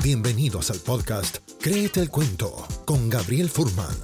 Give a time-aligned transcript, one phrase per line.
[0.00, 3.96] Bienvenidos al podcast Créete el Cuento con Gabriel Furman.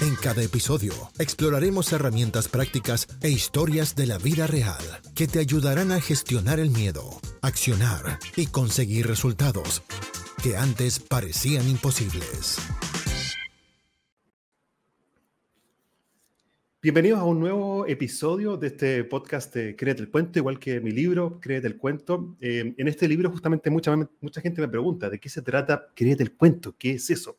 [0.00, 4.82] En cada episodio exploraremos herramientas prácticas e historias de la vida real
[5.14, 9.82] que te ayudarán a gestionar el miedo, accionar y conseguir resultados
[10.42, 12.56] que antes parecían imposibles.
[16.82, 20.92] Bienvenidos a un nuevo episodio de este podcast de Créete el Cuento, igual que mi
[20.92, 22.38] libro, Créete el Cuento.
[22.40, 26.22] Eh, en este libro justamente mucha, mucha gente me pregunta, ¿de qué se trata Créete
[26.22, 26.74] el Cuento?
[26.78, 27.36] ¿Qué es eso?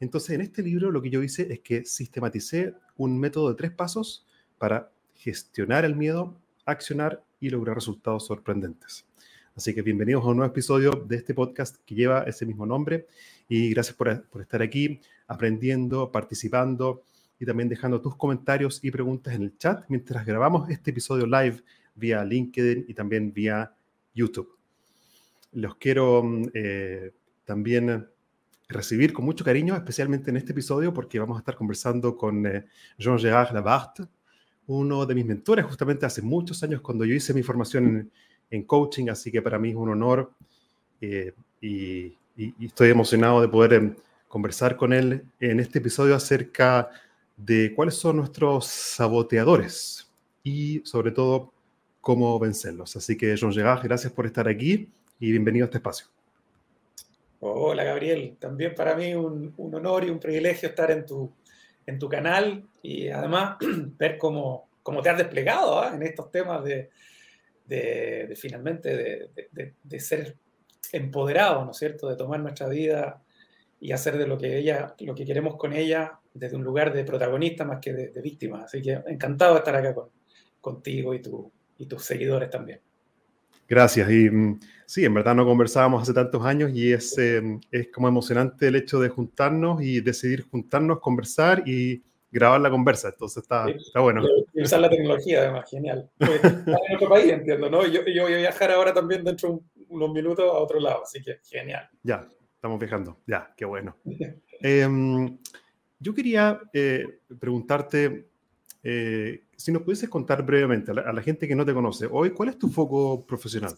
[0.00, 3.70] Entonces, en este libro lo que yo hice es que sistematicé un método de tres
[3.70, 4.26] pasos
[4.58, 6.34] para gestionar el miedo,
[6.64, 9.06] accionar y lograr resultados sorprendentes.
[9.54, 13.06] Así que bienvenidos a un nuevo episodio de este podcast que lleva ese mismo nombre
[13.48, 17.04] y gracias por, por estar aquí aprendiendo, participando
[17.40, 21.62] y también dejando tus comentarios y preguntas en el chat mientras grabamos este episodio live
[21.94, 23.72] vía LinkedIn y también vía
[24.14, 24.56] YouTube.
[25.52, 27.12] Los quiero mm, eh,
[27.44, 28.06] también
[28.68, 32.66] recibir con mucho cariño, especialmente en este episodio, porque vamos a estar conversando con eh,
[32.98, 34.06] Jean-Gérard Labarthe,
[34.66, 38.10] uno de mis mentores justamente hace muchos años cuando yo hice mi formación
[38.50, 40.30] en, coaching, así que para mí es un honor
[41.00, 43.94] eh, y, y, estoy emocionado de poder em,
[44.28, 47.07] conversar con él en este episodio acerca de
[47.74, 50.10] cuáles son nuestros saboteadores
[50.42, 51.52] y sobre todo
[52.00, 52.96] cómo vencerlos.
[52.96, 54.88] Así que, John Gerard, gracias por estar aquí
[55.20, 56.06] y bienvenido a este espacio.
[57.40, 58.36] Hola, Gabriel.
[58.38, 61.32] También para mí un, honor y un privilegio estar en tu,
[61.86, 63.58] en tu canal y además
[63.98, 65.92] ver cómo, cómo te has desplegado ¿ah?
[65.94, 66.90] en estos temas de,
[67.66, 68.96] de, finalmente
[69.52, 70.36] de, de, ser
[70.92, 73.22] empoderado, ¿no es cierto?, de tomar nuestra vida
[73.80, 77.04] y hacer de lo que ella, lo que queremos con ella desde un lugar de
[77.04, 78.64] protagonista más que de, víctima.
[78.64, 80.08] Así que encantado de estar acá con,
[80.60, 82.80] contigo y, tu, y tus seguidores también.
[83.68, 84.10] Gracias.
[84.10, 88.08] Y mm, sí, en verdad no conversábamos hace tantos años y es, em, es como
[88.08, 93.08] emocionante el hecho de juntarnos y decidir juntarnos, conversar y grabar la conversa.
[93.08, 94.22] Entonces está, está bueno.
[94.54, 96.10] Y usar la tecnología, además, genial.
[96.18, 97.86] Pues, en otro país, entiendo, ¿no?
[97.86, 101.22] Yo, yo voy a viajar ahora también dentro de unos minutos a otro lado, así
[101.22, 101.88] que genial.
[102.02, 102.26] Ya,
[102.58, 103.18] estamos viajando.
[103.24, 103.96] Ya, qué bueno.
[104.62, 104.88] eh,
[106.00, 108.28] yo quería eh, preguntarte
[108.82, 112.48] eh, si nos pudieses contar brevemente a la, gente que no te conoce, hoy, ¿cuál
[112.48, 113.74] es tu foco profesional?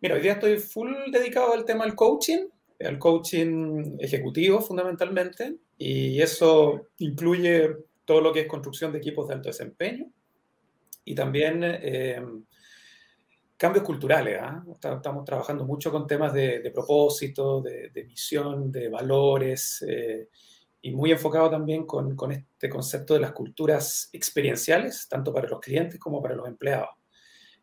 [0.00, 2.46] Mira, hoy día estoy full dedicado al tema del coaching,
[2.80, 7.70] al coaching ejecutivo fundamentalmente, y eso incluye
[8.04, 10.10] todo lo que es construcción de equipos de alto desempeño
[11.04, 12.22] y también eh,
[13.56, 14.38] cambios culturales.
[14.40, 14.64] ¿ah?
[14.72, 19.84] Estamos trabajando mucho con temas de, propósito, de, de, misión, de valores
[20.84, 25.98] y muy enfocado también con, este concepto de las culturas experienciales, tanto para los clientes
[25.98, 26.90] como para los empleados.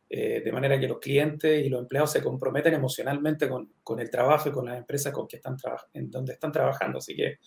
[0.09, 4.49] Eh, de manera que los clientes y los empleados se comprometen emocionalmente con, el trabajo
[4.49, 5.55] y con las empresas con que están
[5.93, 6.97] en donde están trabajando.
[6.97, 7.37] Así que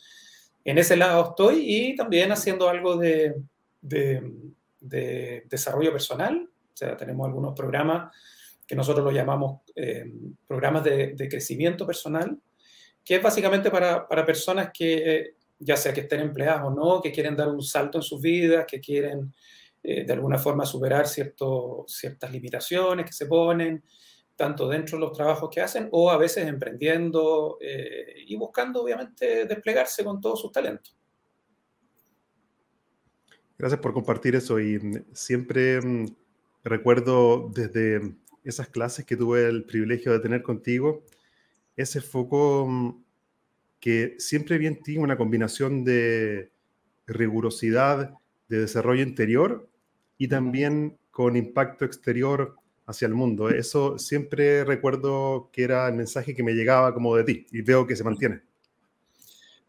[0.65, 3.35] en ese lado estoy y también haciendo algo de,
[3.81, 6.49] de desarrollo personal.
[6.73, 8.15] O sea, tenemos algunos programas
[8.67, 10.05] que nosotros lo llamamos eh,
[10.47, 12.39] programas de, crecimiento personal,
[13.05, 17.37] que es básicamente para, personas que ya sea que estén empleados o no, que quieren
[17.37, 19.33] dar un salto en sus vidas, que quieren
[19.83, 23.83] eh, de alguna forma superar ciertas limitaciones que se ponen,
[24.37, 29.45] tanto dentro de los trabajos que hacen o a veces emprendiendo eh, y buscando obviamente
[29.45, 30.97] desplegarse con todos sus talentos.
[33.57, 34.81] Gracias por compartir eso y
[35.13, 36.07] siempre mm,
[36.65, 41.05] recuerdo desde esas clases que tuve el privilegio de tener contigo,
[41.77, 43.05] ese foco mm,
[43.81, 46.51] que siempre vi en ti una combinación de
[47.07, 48.15] rigurosidad,
[48.49, 49.69] de desarrollo interior
[50.19, 52.57] y también con impacto exterior
[52.87, 53.49] hacia el mundo.
[53.49, 57.87] Eso siempre recuerdo que era el mensaje que me llegaba como de ti y veo
[57.87, 58.43] que se mantiene.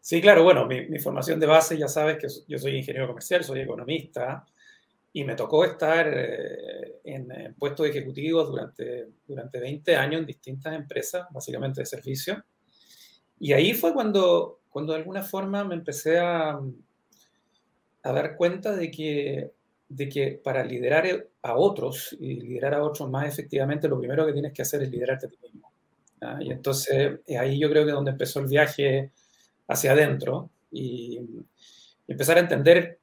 [0.00, 3.60] Sí, claro, bueno, mi, formación de base, ya sabes que yo soy ingeniero comercial, soy
[3.60, 4.46] economista
[5.16, 11.26] y me tocó estar eh, en, puestos ejecutivos durante, durante 20 años en distintas empresas,
[11.30, 12.44] básicamente de servicio
[13.38, 16.60] y ahí fue cuando, cuando de alguna forma me empecé a,
[18.02, 19.52] a dar cuenta de que,
[19.88, 21.06] de que para liderar
[21.40, 24.90] a otros y liderar a otros más efectivamente, lo primero que tienes que hacer es
[24.90, 25.72] liderarte a ti mismo.
[26.40, 29.12] Y entonces ahí yo creo que es donde empezó el viaje
[29.66, 31.20] hacia adentro y,
[32.06, 33.00] empezar a entender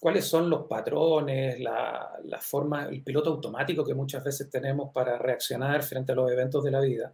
[0.00, 5.18] cuáles son los patrones, la, la, forma, el piloto automático que muchas veces tenemos para
[5.18, 7.12] reaccionar frente a los eventos de la vida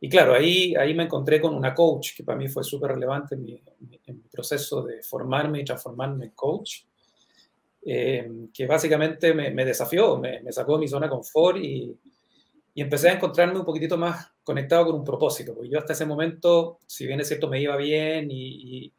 [0.00, 3.34] y claro, ahí, ahí me encontré con una coach que para mí fue súper relevante
[3.34, 3.62] en mi,
[4.30, 6.82] proceso de formarme y transformarme en coach,
[7.86, 11.96] eh, que básicamente me, desafió, me, sacó de mi zona de confort y,
[12.74, 16.04] y empecé a encontrarme un poquitito más conectado con un propósito, porque yo hasta ese
[16.04, 18.92] momento, si bien es cierto, me iba bien y, y,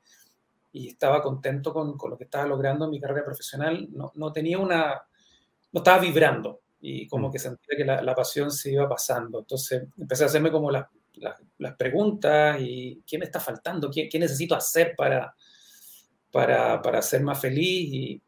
[0.85, 4.59] estaba contento con, con, lo que estaba logrando en mi carrera profesional, no, no, tenía
[4.59, 5.01] una,
[5.71, 7.31] no estaba vibrando y como mm.
[7.31, 9.39] que sentía que la, la pasión se iba pasando.
[9.39, 10.85] Entonces empecé a hacerme como las,
[11.57, 15.33] las, preguntas y qué me está faltando, qué, qué necesito hacer para,
[16.31, 17.93] para, para, ser más feliz.
[17.93, 18.21] Y,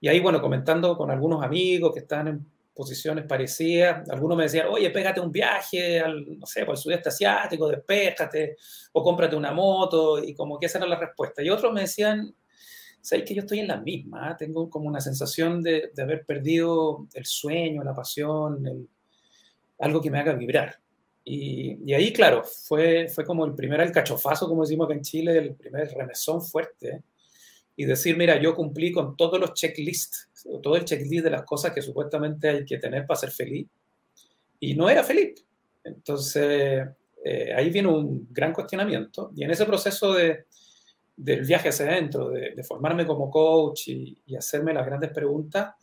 [0.00, 4.08] y ahí, bueno, comentando con algunos amigos que están en posiciones parecidas.
[4.10, 8.56] Algunos me decían, oye, pégate un viaje al, no sé, por el sudeste asiático, despéjate,
[8.92, 11.42] o cómprate una moto, y como que esa era la respuesta.
[11.42, 12.34] Y otros me decían,
[13.00, 14.36] sabes que yo estoy en la misma, ¿ah?
[14.36, 18.88] tengo como una sensación de, de, haber perdido el sueño, la pasión, el,
[19.78, 20.78] algo que me haga vibrar.
[21.24, 25.38] Y, y, ahí, claro, fue, fue como el primer alcachofazo, como decimos acá en Chile,
[25.38, 27.02] el primer remesón fuerte.
[27.76, 30.30] Y decir, mira, yo cumplí con todos los checklists
[30.62, 33.66] todo el checklist de las cosas que supuestamente hay que tener para ser feliz.
[34.60, 35.44] Y no era feliz.
[35.84, 36.86] Entonces,
[37.24, 39.32] eh, ahí viene un gran cuestionamiento.
[39.34, 40.46] Y en ese proceso de,
[41.16, 45.74] del viaje hacia adentro, de, formarme como coach y, hacerme las grandes preguntas,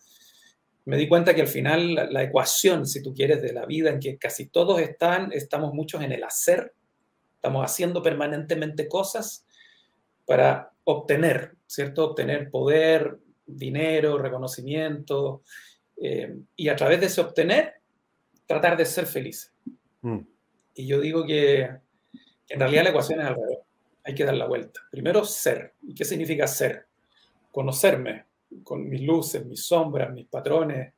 [0.85, 3.89] me di cuenta que al final la, la, ecuación, si tú quieres, de la vida
[3.89, 6.73] en que casi todos están, estamos muchos en el hacer,
[7.35, 9.45] estamos haciendo permanentemente cosas
[10.25, 12.09] para obtener, ¿cierto?
[12.09, 15.43] Obtener poder, dinero, reconocimiento,
[15.97, 17.75] eh, y a través de ese obtener,
[18.45, 19.53] tratar de ser feliz.
[20.01, 20.19] Mm.
[20.75, 23.59] Y yo digo que, en realidad la ecuación es al revés.
[24.03, 24.81] Hay que dar la vuelta.
[24.91, 25.73] Primero, ser.
[25.81, 26.87] ¿Y qué significa ser?
[27.51, 28.25] Conocerme
[28.63, 30.93] con mis luces, mis sombras, mis patrones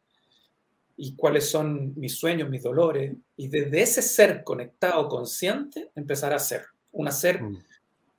[0.97, 3.13] y cuáles son mis sueños, mis dolores.
[3.37, 6.65] Y desde ese ser conectado, consciente, empezar a ser.
[6.91, 7.59] Un hacer, mm.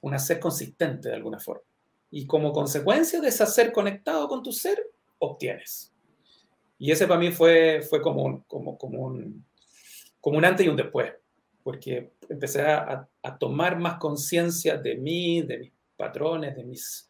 [0.06, 1.62] Un hacer consistente de alguna forma.
[2.10, 4.78] Y como consecuencia de ese ser conectado con tu ser,
[5.18, 5.92] obtienes.
[6.78, 9.44] Y ese para mí fue, fue como, un, como, como, un,
[10.20, 11.12] como un antes y un después,
[11.62, 17.08] porque empecé a, a tomar más conciencia de mí, de mis patrones, de mis,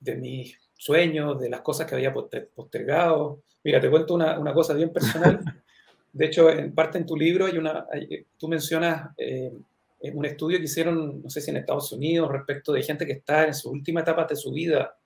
[0.00, 3.40] de mis sueños, de las cosas que había postergado.
[3.62, 5.40] Mira, te cuento una, una cosa bien personal.
[6.12, 7.86] De hecho, en parte en tu libro hay una,
[8.38, 9.52] tú mencionas eh,
[10.00, 13.46] un estudio que hicieron, no sé si en Estados Unidos, respecto de gente que está
[13.46, 14.96] en su última etapa de su vida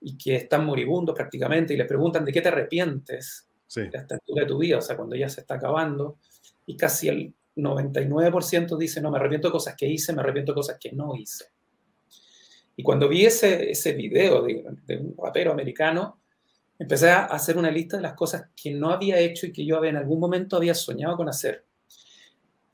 [0.00, 3.82] y que están moribundos prácticamente y le preguntan de qué te arrepientes sí.
[3.82, 6.18] de esta altura de tu vida, o sea, cuando ya se está acabando,
[6.66, 10.56] y casi el 99% dice, no, me arrepiento de cosas que hice, me arrepiento de
[10.56, 11.46] cosas que no hice.
[12.76, 16.20] Y cuando vi ese, ese video de, de un rapero americano,
[16.78, 19.82] empecé a hacer una lista de las cosas que no había hecho y que yo
[19.84, 21.64] en algún momento había soñado con hacer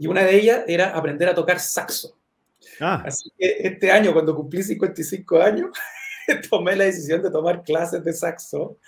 [0.00, 2.16] y una de ellas era aprender a tocar saxo.
[2.80, 3.02] Ah.
[3.04, 5.68] Así que este año, cuando cumplí 55 años,
[6.50, 8.78] tomé la decisión de tomar clases de saxo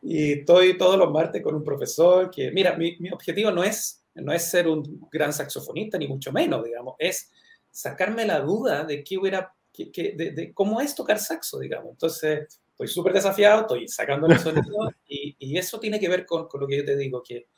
[0.00, 4.04] y estoy todos los martes con un profesor que, mira, mi, mi objetivo no es,
[4.14, 7.32] no es ser un gran saxofonista, ni mucho menos, digamos, es
[7.72, 11.90] sacarme la duda de qué hubiera, que, de, de, cómo es tocar saxo, digamos.
[11.90, 16.46] Entonces, estoy súper desafiado, estoy sacando el sonido y, y, eso tiene que ver con,
[16.46, 17.48] con, lo que yo te digo, que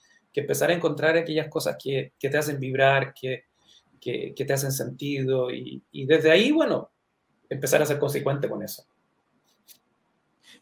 [0.41, 3.45] empezar a encontrar aquellas cosas que, que te hacen vibrar, que,
[4.01, 6.91] que, te hacen sentido y, desde ahí, bueno,
[7.49, 8.87] empezar a ser consecuente con eso.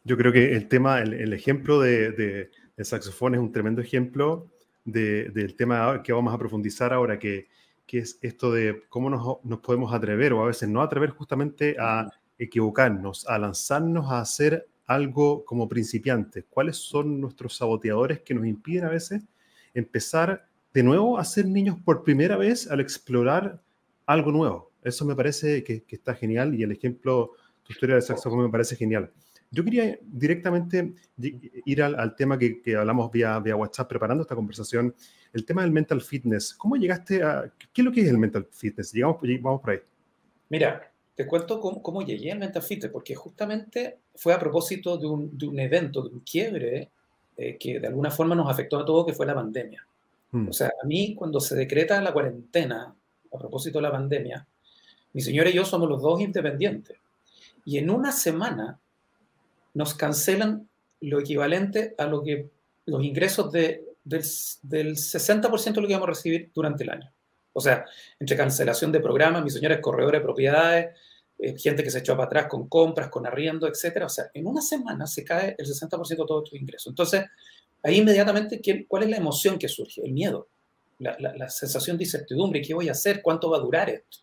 [0.03, 4.49] Yo creo que el tema, el, ejemplo de, de, saxofón es un tremendo ejemplo
[4.85, 7.49] de, del tema que vamos a profundizar ahora, que,
[7.87, 11.77] que es esto de cómo nos, nos, podemos atrever o a veces no atrever justamente
[11.79, 16.45] a equivocarnos, a lanzarnos a hacer algo como principiantes.
[16.49, 19.23] ¿Cuáles son nuestros saboteadores que nos impiden a veces
[19.75, 23.61] empezar de nuevo a ser niños por primera vez al explorar
[24.07, 24.73] algo nuevo.
[24.83, 28.51] Eso me parece que, que está genial y el ejemplo, tu historia de saxofón me
[28.51, 29.11] parece genial.
[29.51, 34.35] Yo quería directamente ir al, al tema que, que, hablamos vía, vía WhatsApp preparando esta
[34.35, 34.95] conversación,
[35.33, 36.55] el tema del mental fitness.
[36.55, 37.53] ¿Cómo llegaste a...
[37.73, 38.93] ¿Qué es lo que es el mental fitness?
[38.93, 39.79] Llegamos, vamos por ahí.
[40.49, 45.07] Mira, te cuento cómo, cómo, llegué al mental fitness, porque justamente fue a propósito de
[45.07, 46.91] un, de un evento, de un quiebre
[47.37, 49.87] eh, que de alguna forma nos afectó a todos, que fue la pandemia.
[50.31, 50.49] Mm.
[50.49, 52.95] O sea, a mí cuando se decreta la cuarentena,
[53.33, 54.47] a propósito de la pandemia,
[55.13, 56.99] mi señora y yo somos los dos independientes.
[57.65, 58.79] Y en una semana
[59.75, 60.69] nos cancelan
[61.01, 62.49] lo equivalente a lo que
[62.87, 64.23] los ingresos de, del,
[64.63, 67.13] del 60% de lo que íbamos a recibir durante el año.
[67.53, 67.85] O sea,
[68.19, 70.97] entre cancelación de programas, mi señora es corredora de propiedades,
[71.39, 74.07] eh, gente que se echó para atrás con compras, con arriendo, etcétera.
[74.07, 76.89] O sea, en una semana se cae el 60% de todos tus ingresos.
[76.89, 77.25] Entonces,
[77.83, 80.03] ahí inmediatamente, ¿cuál es la emoción que surge?
[80.05, 80.49] El miedo,
[80.99, 82.63] la, la, la sensación de incertidumbre.
[82.63, 83.23] ¿Qué voy a hacer?
[83.23, 84.19] ¿Cuánto va a durar esto?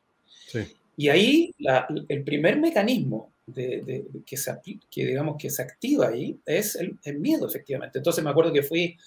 [0.48, 0.60] Sí.
[0.98, 4.52] Y ahí la, el primer mecanismo de, de, de que, se,
[4.90, 8.00] que, digamos, que se activa ahí es el, el, miedo, efectivamente.
[8.00, 8.98] Entonces me acuerdo que fui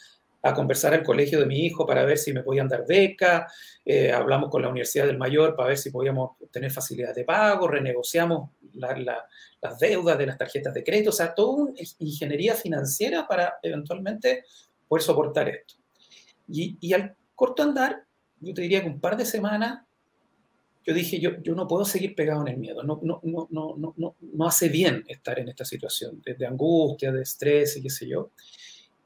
[0.45, 3.47] a conversar al colegio de mi hijo para ver si me podían dar beca,
[3.85, 7.67] eh, hablamos con la Universidad del Mayor para ver si podíamos tener facilidades de pago,
[7.67, 14.45] renegociamos las deudas de las tarjetas de crédito, o sea, toda ingeniería financiera para eventualmente
[14.87, 15.75] poder soportar esto.
[16.49, 18.05] Y, y al corto andar,
[18.41, 19.81] yo te diría que un par de semanas
[20.87, 23.95] yo dije, yo, yo no puedo seguir pegado en el miedo, no, no, no, no,
[23.97, 28.07] no, no hace bien estar en esta situación de, angustia, de estrés y qué sé
[28.07, 28.33] yo.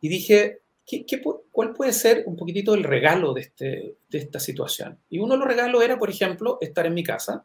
[0.00, 4.40] Y dije, ¿qué, qué, cuál puede ser un poquitito el regalo de, este, de esta
[4.40, 4.98] situación?
[5.10, 7.44] Y uno de los regalos era, por ejemplo, estar en mi casa,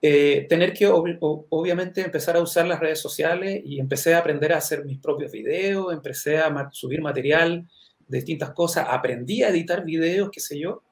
[0.00, 4.58] eh, tener que obviamente empezar a usar las redes sociales y empecé a aprender a
[4.58, 7.68] hacer mis propios videos, empecé a subir material
[8.08, 10.82] de distintas cosas, aprendí a editar videos, qué sé yo,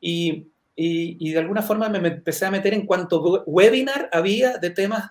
[0.00, 5.10] y y, de alguna forma me empecé a meter en cuanto webinar había de temas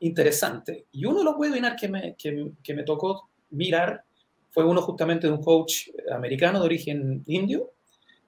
[0.00, 0.84] interesantes.
[0.92, 4.04] Y uno de los webinars que me, que, que me tocó mirar
[4.52, 7.72] fue uno justamente de un coach americano de origen indio,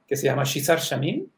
[0.06, 1.30] que se llama Shizar Shamin,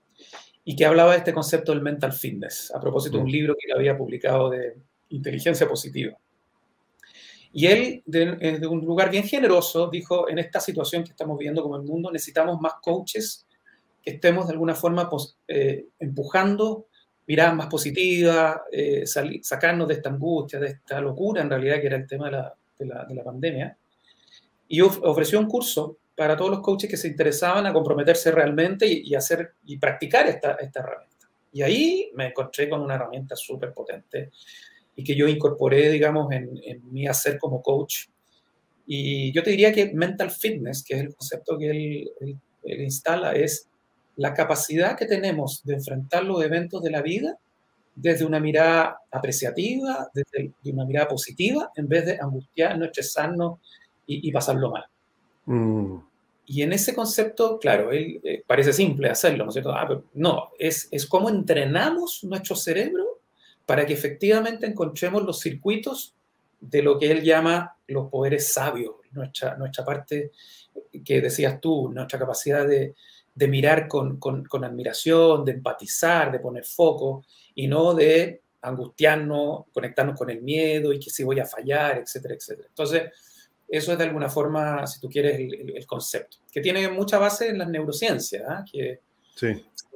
[0.64, 3.32] y que hablaba de este concepto del mental fitness, a propósito de un mm.
[3.32, 4.78] libro que él había publicado de
[5.10, 6.16] inteligencia positiva.
[7.52, 11.62] Y él, de, de, un lugar bien generoso, dijo, en esta situación que estamos viviendo
[11.62, 13.46] como el mundo, necesitamos más coaches
[14.06, 15.10] estemos de alguna forma
[15.48, 16.86] eh, empujando
[17.26, 21.96] miradas más positivas, eh, sacarnos de esta angustia, de esta locura en realidad que era
[21.96, 23.76] el tema de la, de la, de la pandemia.
[24.68, 29.14] Y ofreció un curso para todos los coaches que se interesaban a comprometerse realmente y,
[29.14, 31.28] hacer y practicar esta, esta herramienta.
[31.52, 34.30] Y ahí me encontré con una herramienta súper potente
[34.96, 38.06] y que yo incorporé, digamos, en, en, mi hacer como coach.
[38.86, 42.80] Y yo te diría que mental fitness, que es el concepto que él, él, él
[42.80, 43.68] instala, es
[44.16, 47.38] la capacidad que tenemos de enfrentar los eventos de la vida
[47.94, 53.58] desde una mirada apreciativa, desde una mirada positiva, en vez de angustiarnos, estresarnos
[54.06, 54.84] y, y pasarlo mal.
[55.46, 55.98] Mm.
[56.46, 59.72] Y en ese concepto, claro, él, eh, parece simple hacerlo, ¿no es cierto?
[59.72, 63.20] Ah, no, es, es cómo entrenamos nuestro cerebro
[63.66, 66.14] para que efectivamente encontremos los circuitos
[66.60, 70.30] de lo que él llama los poderes sabios, nuestra, nuestra parte
[71.04, 72.94] que decías tú, nuestra capacidad de,
[73.34, 80.18] de mirar con, con, admiración, de empatizar, de poner foco y no de angustiarnos, conectarnos
[80.18, 82.68] con el miedo y que si voy a fallar, etcétera, etcétera.
[82.68, 83.02] Entonces,
[83.68, 87.58] eso es de alguna forma, si tú quieres, el, concepto, que tiene mucha base en
[87.58, 88.64] las neurociencias, ¿ah?
[88.70, 89.00] que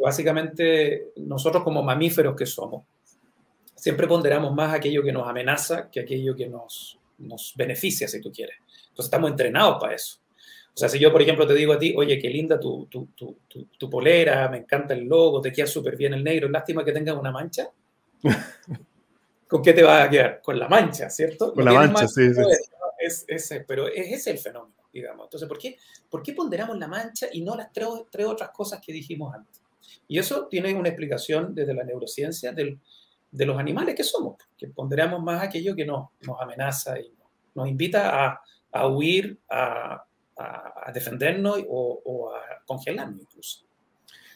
[0.00, 2.85] básicamente nosotros como mamíferos que somos,
[3.75, 8.31] siempre ponderamos más aquello que nos amenaza que aquello que nos, nos beneficia, si tú
[8.33, 8.57] quieres.
[8.89, 10.19] Entonces estamos entrenados para eso.
[10.75, 13.09] O sea, si yo, por ejemplo, te digo a ti, oye, qué linda tu, tu,
[13.15, 13.37] tu,
[13.79, 17.17] tu polera, me encanta el logo, te queda súper bien el negro, lástima que tengas
[17.17, 17.71] una mancha.
[19.49, 20.41] ¿Con qué te va a quedar?
[20.41, 21.53] Con la mancha, ¿cierto?
[21.53, 22.41] Con la mancha, sí, sí.
[23.11, 25.26] Es, es, pero es ese el fenómeno, digamos.
[25.26, 25.76] Entonces, ¿por qué,
[26.09, 29.62] ¿por qué ponderamos la mancha y no las tres, otras cosas que dijimos antes?
[30.07, 32.79] Y eso tiene una explicación desde la neurociencia del,
[33.31, 37.12] de los animales que somos, que ponderamos más aquello que nos, nos amenaza y
[37.55, 38.40] nos invita
[38.73, 40.05] a, huir, a,
[40.37, 43.64] a, defendernos o, a congelarnos incluso.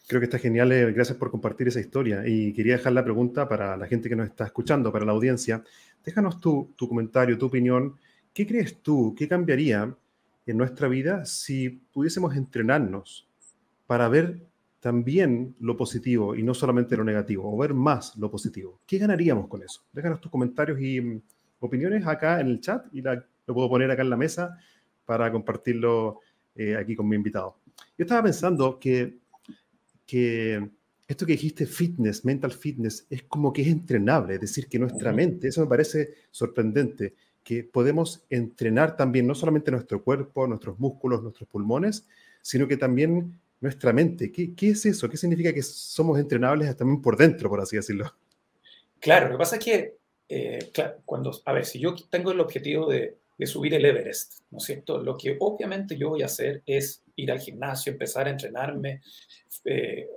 [0.07, 0.71] Creo que está genial.
[0.71, 2.25] Eh, gracias por compartir esa historia.
[2.27, 5.65] Y quería dejar la pregunta para la gente que nos está escuchando, para la audiencia.
[6.05, 7.99] Déjanos tu comentario, tu opinión.
[8.35, 9.15] ¿Qué crees tú?
[9.17, 9.97] ¿Qué cambiaría
[10.45, 13.29] en nuestra vida si pudiésemos entrenarnos
[13.87, 14.45] para ver
[14.81, 18.81] también lo positivo y no solamente lo negativo, o ver más lo positivo?
[18.89, 19.83] ¿Qué ganaríamos con eso?
[19.93, 21.23] Déjanos tus comentarios y mm,
[21.61, 24.59] opiniones acá en el chat y la, lo puedo poner acá en la mesa
[25.07, 26.19] para compartirlo
[26.57, 27.59] eh, aquí con mi invitado.
[27.97, 29.19] Yo estaba pensando que,
[30.05, 30.71] que
[31.07, 35.13] esto que dijiste, fitness, mental fitness, es como que es entrenable, es decir, que nuestra
[35.13, 37.15] mente, eso me parece sorprendente,
[37.45, 42.07] que podemos entrenar también no solamente nuestro cuerpo, nuestros músculos, nuestros pulmones,
[42.43, 44.33] sino que también nuestra mente.
[44.33, 45.09] ¿Qué, qué es eso?
[45.09, 48.13] ¿Qué significa que somos entrenables también por dentro, por así decirlo?
[48.99, 49.97] Claro, lo que pasa es que,
[50.29, 50.73] eh,
[51.05, 54.65] cuando, a ver, si yo tengo el objetivo de de subir el Everest, ¿no es
[54.65, 54.99] cierto?
[54.99, 59.03] Lo que obviamente yo voy a hacer es ir al gimnasio, empezar a entrenarme
[59.65, 60.09] eh,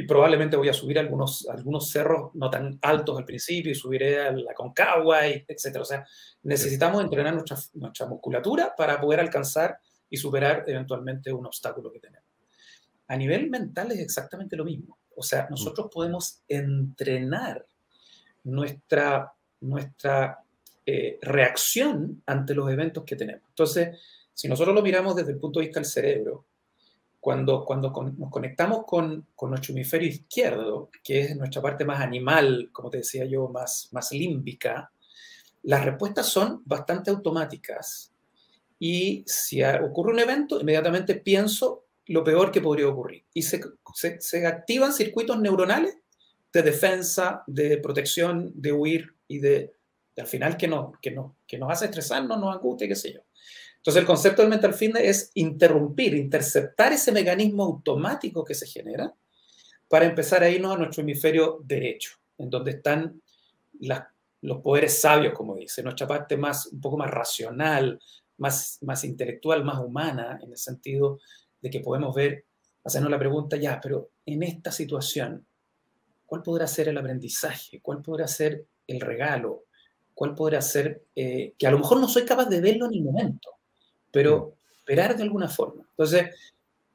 [0.00, 4.22] y probablemente voy a subir algunos, algunos cerros no tan altos al principio y subiré
[4.22, 5.76] a la Concagua, etc.
[5.78, 6.06] O sea,
[6.42, 9.78] necesitamos entrenar nuestra, nuestra musculatura para poder alcanzar
[10.08, 12.26] y superar eventualmente un obstáculo que tenemos.
[13.08, 14.96] A nivel mental es exactamente lo mismo.
[15.14, 17.66] O sea, nosotros podemos entrenar
[18.44, 20.38] nuestra, nuestra
[20.86, 23.50] eh, reacción ante los eventos que tenemos.
[23.50, 23.98] Entonces,
[24.32, 26.46] si nosotros lo miramos desde el punto de vista del cerebro,
[27.20, 32.70] cuando, cuando nos conectamos con, con, nuestro hemisferio izquierdo, que es nuestra parte más animal,
[32.72, 34.90] como te decía yo, más, más límbica,
[35.62, 38.10] las respuestas son bastante automáticas
[38.82, 43.24] y si ocurre un evento, inmediatamente pienso lo peor que podría ocurrir.
[43.34, 43.60] Y se,
[44.18, 45.98] se, activan circuitos neuronales
[46.50, 49.74] de defensa, de protección, de huir y de,
[50.16, 53.20] al final que, no, que, no, que nos hace estresarnos, nos angustia, qué sé yo.
[53.80, 59.14] Entonces el concepto del mental fitness es interrumpir, interceptar ese mecanismo automático que se genera
[59.88, 63.22] para empezar a irnos a nuestro hemisferio derecho, en donde están
[64.42, 67.98] los poderes sabios, como dice, nuestra parte más, un poco más racional,
[68.36, 71.18] más, más intelectual, más humana, en el sentido
[71.62, 72.44] de que podemos ver,
[72.84, 75.46] hacernos la pregunta, ya, pero en esta situación,
[76.26, 77.80] ¿cuál podrá ser el aprendizaje?
[77.80, 79.64] ¿Cuál podrá ser el regalo?
[80.12, 83.02] ¿Cuál podrá ser, eh, que a lo mejor no soy capaz de verlo en el
[83.02, 83.59] momento,
[84.10, 84.76] pero mm.
[84.78, 85.84] esperar de alguna forma?
[85.90, 86.26] Entonces,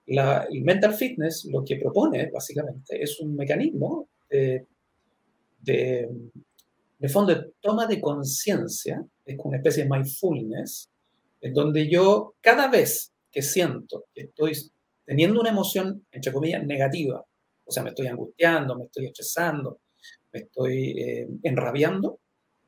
[0.08, 4.66] el mental fitness lo que propone básicamente es un mecanismo de,
[5.62, 10.90] de, fondo de toma de conciencia, es una especie de mindfulness,
[11.42, 14.54] en donde yo cada vez que siento que estoy
[15.06, 17.24] teniendo una emoción, entre comillas, negativa,
[17.66, 19.80] o sea, me estoy angustiando, me estoy estresando,
[20.32, 22.20] me estoy eh, enrabiando,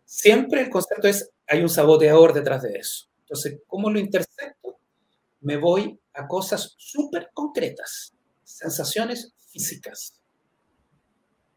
[0.05, 3.07] siempre el concepto es, hay un saboteador detrás de eso.
[3.27, 4.79] Entonces, ¿cómo lo intercepto?
[5.41, 10.21] Me voy a cosas súper concretas, sensaciones físicas.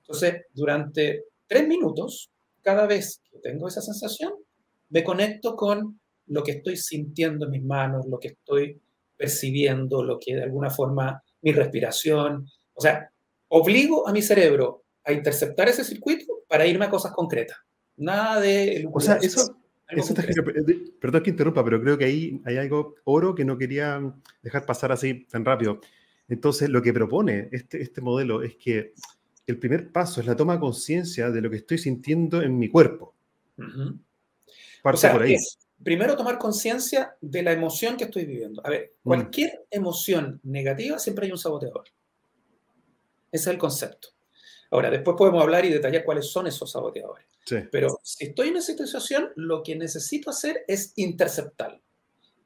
[0.00, 2.28] Entonces, durante tres minutos,
[2.60, 4.32] cada vez que tengo esa sensación,
[4.88, 8.80] me conecto con lo que estoy sintiendo en mis manos, lo que estoy
[9.16, 13.12] percibiendo, lo que de alguna forma mi respiración, o sea,
[13.48, 17.58] obligo a mi cerebro a interceptar ese circuito para irme a cosas concretas.
[17.96, 18.88] Nada de...
[18.92, 19.59] O sea, eso,
[19.92, 20.14] eso
[21.00, 24.00] perdón que interrumpa, pero creo que ahí hay algo oro que no quería
[24.42, 25.80] dejar pasar así tan rápido.
[26.28, 28.92] Entonces, lo que propone este, este modelo es que
[29.46, 32.68] el primer paso es la toma de conciencia de lo que estoy sintiendo en mi
[32.68, 33.14] cuerpo.
[34.82, 35.36] Parte por ahí.
[35.82, 38.64] primero tomar conciencia de la emoción que estoy viviendo.
[38.64, 39.08] A ver, mm.
[39.08, 41.84] cualquier emoción negativa siempre hay un saboteador.
[43.32, 44.08] Ese es el concepto.
[44.70, 47.26] Ahora, después podemos hablar y detallar cuáles son esos saboteadores.
[47.72, 51.80] Pero si estoy en esa situación, lo que necesito hacer es interceptarlo.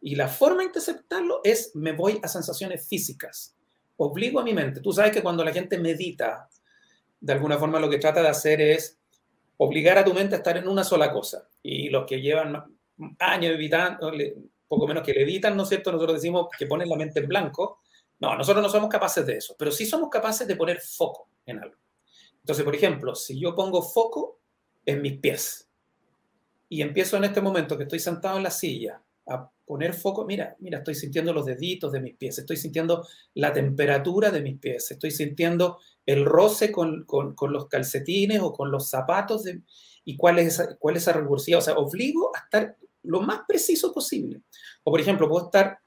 [0.01, 3.57] Y la forma de interceptarlo es me voy a sensaciones físicas.
[3.97, 4.81] Obligo a mi mente.
[4.81, 6.49] Tú sabes que cuando la gente medita,
[7.21, 8.99] de alguna forma lo que trata de hacer es
[9.57, 11.49] obligar a tu mente a estar en una sola cosa.
[11.63, 12.63] Y los que llevan
[13.19, 14.13] años evitando,
[14.67, 15.93] poco menos que le evitan, ¿no es cierto?
[15.93, 17.81] Nosotros decimos que ponen la mente en blanco.
[18.21, 21.61] No, nosotros no somos capaces de eso, pero sí somos capaces de poner foco en
[21.61, 21.77] algo.
[22.41, 24.39] Entonces, por ejemplo, si yo pongo foco
[24.87, 25.69] en mis pies.
[26.69, 30.57] Y empiezo en este momento que estoy sentado en la silla a poner foco, mira,
[30.59, 34.91] mira, estoy sintiendo los deditos de mis pies, estoy sintiendo la temperatura de mis pies,
[34.91, 39.45] estoy sintiendo el roce con, con, los calcetines o con los zapatos
[40.05, 41.19] y cuál es, esa, cuál es esa.
[41.27, 44.43] O sea, obligo a estar lo más preciso posible.
[44.83, 45.79] O, por ejemplo, puedo estar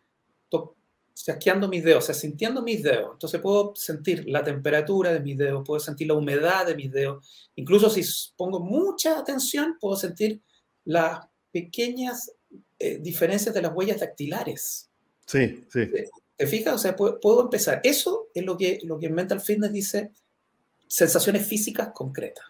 [1.23, 3.11] chasqueando mis dedos, o sea, sintiendo mis dedos.
[3.13, 7.49] Entonces puedo sentir la temperatura de mis dedos, puedo sentir la humedad de mis dedos.
[7.55, 8.03] Incluso si
[8.35, 10.41] pongo mucha atención, puedo sentir
[10.85, 12.31] las pequeñas
[12.79, 14.89] eh, diferencias de las huellas dactilares.
[15.25, 15.87] Sí, sí.
[16.35, 16.75] ¿Te, fijas?
[16.75, 17.81] O sea, puedo, empezar.
[17.83, 20.11] Eso es lo que, lo que Mental Fitness dice,
[20.87, 22.45] sensaciones físicas concretas.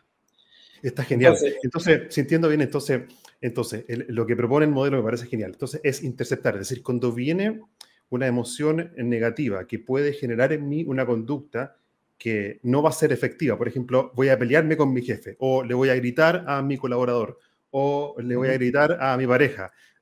[0.83, 1.35] Está genial.
[1.63, 3.01] Entonces, si entiendo bien, entonces,
[3.41, 5.51] entonces lo que propone el modelo me parece genial.
[5.53, 7.61] Entonces, es interceptar, es decir, cuando viene
[8.09, 11.77] una emoción negativa que puede generar en mí una conducta
[12.17, 13.57] que no va a ser efectiva.
[13.57, 16.77] Por ejemplo, voy a pelearme con mi jefe, o le voy a gritar a mi
[16.77, 17.37] colaborador,
[17.71, 19.71] o le voy a gritar a mi pareja,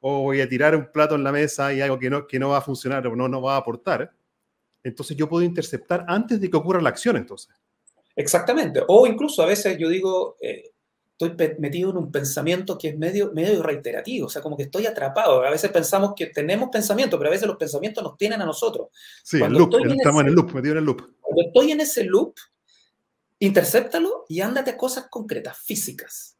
[0.00, 2.50] o, voy a tirar un plato en la mesa y algo que no, que no
[2.50, 4.12] va a funcionar o no, no va a aportar.
[4.84, 7.52] Entonces yo puedo interceptar antes de que ocurra la acción, entonces.
[8.14, 8.82] Exactamente.
[8.88, 10.70] O incluso a veces yo digo, eh,
[11.18, 14.86] estoy metido en un pensamiento que es medio, medio reiterativo, o sea, como que estoy
[14.86, 15.44] atrapado.
[15.44, 18.88] A veces pensamos que tenemos pensamiento, pero a veces los pensamientos nos tienen a nosotros.
[19.24, 21.02] Sí, el loop, estamos en el loop, metido en el loop.
[21.20, 22.34] Cuando estoy en ese loop,
[23.40, 26.36] intercéptalo y ándate a cosas concretas, físicas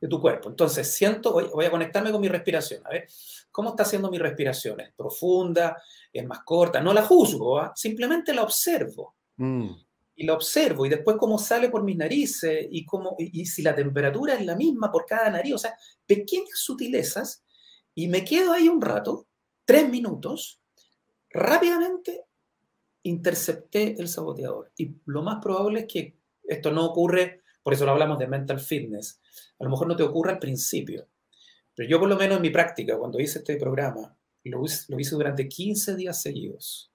[0.00, 0.48] de tu cuerpo.
[0.48, 2.86] Entonces, siento, voy, a conectarme con mi respiración.
[2.86, 3.08] A ver,
[3.50, 4.78] ¿cómo está haciendo mi respiración?
[4.80, 5.76] ¿Es profunda?
[6.12, 6.80] ¿Es más corta?
[6.80, 7.72] No la juzgo, ¿ah?
[7.74, 9.16] simplemente la observo.
[9.36, 9.83] Mm
[10.16, 13.74] y lo observo y después cómo sale por mis narices y, cómo, y, si la
[13.74, 17.44] temperatura es la misma por cada nariz, o sea, pequeñas sutilezas
[17.94, 19.26] y me quedo ahí un rato,
[19.64, 20.60] tres minutos,
[21.30, 22.24] rápidamente
[23.02, 24.72] intercepté el saboteador.
[24.76, 28.60] Y lo más probable es que esto no ocurre, por eso lo hablamos de mental
[28.60, 29.20] fitness,
[29.58, 31.08] a lo mejor no te ocurre al principio,
[31.74, 35.14] pero yo por lo menos en mi práctica, cuando hice este programa, lo, lo hice
[35.14, 36.92] durante 15 días seguidos.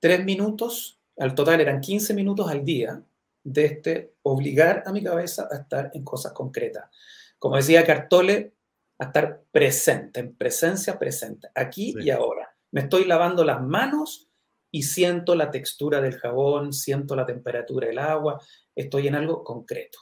[0.00, 3.02] Tres minutos al total eran 15 minutos al día
[3.42, 6.90] de este obligar a mi cabeza a estar en cosas concretas.
[7.38, 8.52] Como decía Cartole,
[8.98, 12.54] a estar presente, en presencia presente, aquí y ahora.
[12.70, 14.28] Me estoy lavando las manos
[14.70, 18.40] y siento la textura del jabón, siento la temperatura del agua,
[18.74, 19.98] estoy en algo concreto.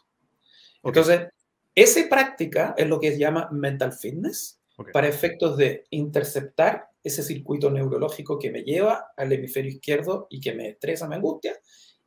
[0.83, 1.29] Entonces,
[1.75, 4.61] esa práctica es lo que se llama mental fitness
[4.93, 10.55] para efectos de interceptar ese circuito neurológico que me lleva al hemisferio izquierdo y que
[10.55, 11.55] me estresa, me angustia,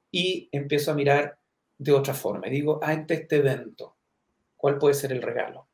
[0.09, 1.39] y empiezo a mirar
[1.77, 2.47] de otra forma.
[2.47, 3.97] Digo, ante este evento,
[4.55, 5.67] ¿cuál puede ser el regalo?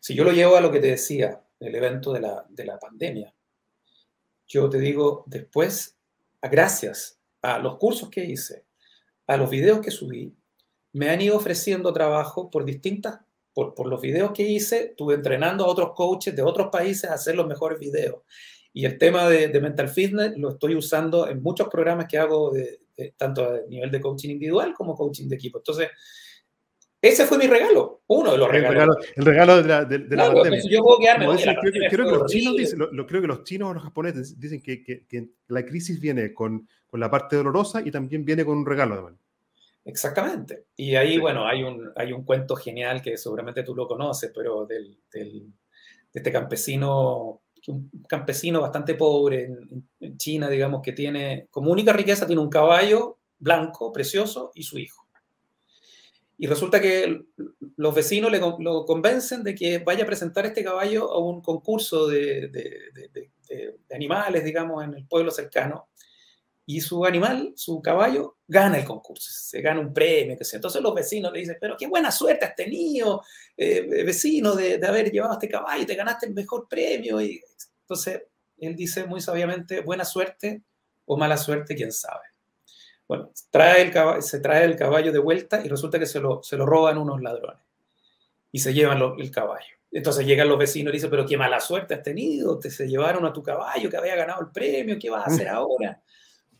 [0.00, 2.78] Si yo lo llevo a lo que te decía, el evento de la, de la
[2.78, 3.34] pandemia,
[4.46, 5.96] yo te digo, después,
[6.42, 8.64] gracias a los cursos que hice,
[9.26, 10.34] a los videos que subí,
[10.92, 13.20] me han ido ofreciendo trabajo por distintas,
[13.52, 17.14] por, por los videos que hice, estuve entrenando a otros coaches de otros países a
[17.14, 18.22] hacer los mejores videos.
[18.72, 22.50] Y el tema de, de mental fitness lo estoy usando en muchos programas que hago
[22.50, 22.80] de,
[23.16, 25.58] tanto a nivel de coaching individual como coaching de equipo.
[25.58, 25.88] Entonces,
[27.02, 28.96] ese fue mi regalo, uno de los regalos.
[29.16, 30.60] El regalo, de la, de, la pandemia.
[30.68, 31.26] Yo puedo quedarme.
[31.88, 34.82] creo, que los chinos dicen, lo, creo que los chinos o los japoneses dicen que,
[34.82, 38.66] que, que, la crisis viene con, con, la parte dolorosa y también viene con un
[38.66, 38.94] regalo.
[38.94, 39.14] Además.
[39.84, 40.66] Exactamente.
[40.76, 44.66] Y ahí, bueno, hay un, hay un cuento genial que seguramente tú lo conoces, pero
[44.66, 45.52] del, del,
[46.12, 52.26] de este campesino un campesino bastante pobre en, China, digamos, que tiene como única riqueza,
[52.26, 55.06] tiene un caballo blanco, precioso, y su hijo.
[56.38, 57.22] Y resulta que
[57.76, 62.06] los vecinos le, lo convencen de que vaya a presentar este caballo a un concurso
[62.06, 63.30] de, de,
[63.94, 65.88] animales, digamos, en el pueblo cercano.
[66.72, 70.58] Y su animal, su caballo, gana el concurso, se gana un premio, que sea.
[70.58, 73.24] Entonces los vecinos le dicen, pero qué buena suerte has tenido,
[73.56, 77.20] eh, vecino, de, de, haber llevado este caballo, te ganaste el mejor premio.
[77.20, 77.40] Y
[77.80, 78.22] entonces,
[78.58, 80.62] él dice muy sabiamente, buena suerte
[81.06, 82.22] o mala suerte, quién sabe.
[83.08, 86.40] Bueno, trae el caballo, se trae el caballo de vuelta y resulta que se lo,
[86.44, 87.64] se lo roban unos ladrones
[88.52, 89.74] y se llevan el caballo.
[89.90, 93.26] Entonces llegan los vecinos y dicen, pero qué mala suerte has tenido, te se llevaron
[93.26, 96.00] a tu caballo que había ganado el premio, ¿qué vas a hacer ahora?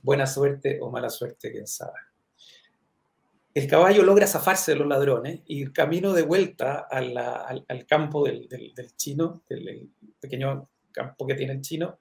[0.03, 1.99] Buena suerte o mala suerte, quién sabe.
[3.53, 8.49] El caballo logra zafarse de los ladrones y camino de vuelta al, campo del
[8.97, 11.99] chino, del pequeño campo que tiene el chino,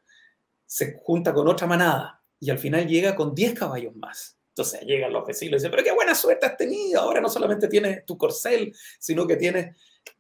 [0.66, 4.38] se junta con otra manada y al final llega con 10 caballos más.
[4.50, 7.68] Entonces llegan los vecinos y dicen, pero qué buena suerte has tenido, ahora no solamente
[7.68, 9.76] tienes tu corcel, sino que tienes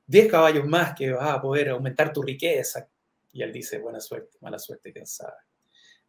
[0.07, 2.87] 10 caballos más que vas a poder aumentar tu riqueza.
[3.31, 5.37] Y él dice, buena suerte, mala suerte, quién sabe.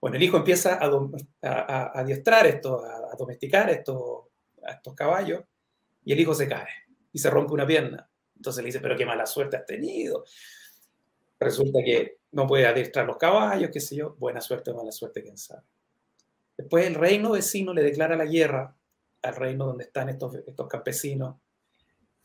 [0.01, 4.25] Bueno, el hijo empieza a, adiestrar esto, a, domesticar estos,
[4.65, 5.43] a estos caballos,
[6.05, 6.69] y el hijo se cae
[7.13, 8.09] y se rompe una pierna.
[8.37, 10.25] Entonces le dice, pero qué mala suerte has tenido.
[11.39, 15.23] Resulta que no puede adiestrar los caballos, qué sé yo, buena suerte o mala suerte,
[15.23, 15.63] quién sabe.
[16.57, 18.75] Después el reino vecino le declara la guerra
[19.23, 21.37] al reino donde están estos, estos campesinos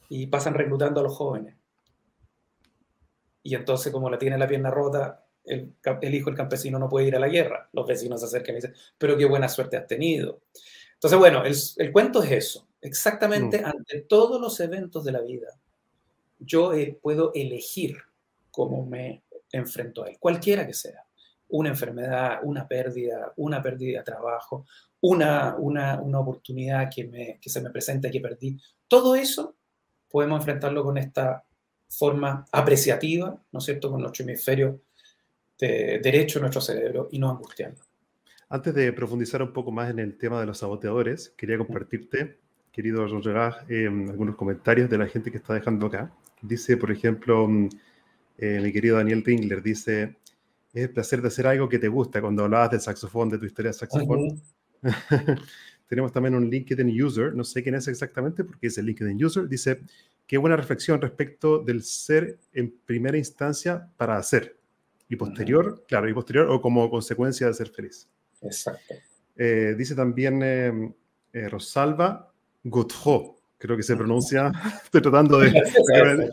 [0.08, 1.56] y pasan reclutando a los jóvenes.
[3.44, 7.16] Y entonces, como la tiene la pierna rota, el, hijo del campesino no puede ir
[7.16, 7.70] a la guerra.
[7.74, 10.42] Los vecinos se acercan y dicen, pero qué buena suerte has tenido.
[10.94, 12.68] Entonces, bueno, el, el cuento es eso.
[12.82, 13.66] Exactamente mm.
[13.66, 15.48] ante todos los eventos de la vida,
[16.40, 17.98] yo eh, puedo elegir
[18.52, 21.04] cómo me enfrento a él, cualquiera que sea.
[21.50, 24.66] Una enfermedad, una pérdida, una pérdida de trabajo,
[25.02, 28.58] una, una, una oportunidad que, me, que se me presenta y que perdí.
[28.88, 29.56] Todo eso
[30.10, 31.44] podemos enfrentarlo con esta
[31.88, 34.82] forma apreciativa, ¿no es cierto?, con nuestro hemisferio
[35.60, 37.82] de derecho, nuestro cerebro, y no angustiando.
[38.50, 42.38] Antes de profundizar un poco más en el tema de los saboteadores, quería compartirte,
[42.72, 46.14] querido Gerard, eh, algunos comentarios de la gente que está dejando acá.
[46.42, 47.48] Dice, por ejemplo,
[48.38, 50.16] eh, mi querido Daniel Tingler dice,
[50.74, 53.46] es el placer de hacer algo que te gusta cuando hablabas del saxofón, de tu
[53.46, 54.42] historia de saxofón.
[55.88, 59.48] Tenemos también un LinkedIn User, no sé quién es exactamente porque es el LinkedIn User,
[59.48, 59.82] dice,
[60.28, 64.58] qué buena reflexión respecto del ser en primera instancia para hacer
[65.10, 68.10] y posterior, claro, y posterior o como consecuencia de ser feliz.
[68.42, 68.96] Exacto.
[69.36, 72.32] Eh, dice también eh, Rosalba
[72.64, 74.52] Gautreau, creo que se pronuncia,
[74.84, 75.52] estoy tratando de,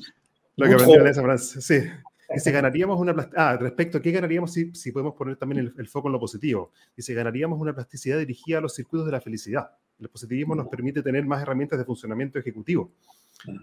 [0.57, 1.89] lo que aprendí en esa frase, sí.
[2.35, 6.09] Dice, ganaríamos una Ah, respecto a qué ganaríamos si, si podemos poner también el, foco
[6.09, 6.73] en lo positivo.
[6.97, 9.71] Dice, ganaríamos una plasticidad dirigida a los circuitos de la felicidad.
[10.01, 12.91] El positivismo nos permite tener más herramientas de funcionamiento ejecutivo.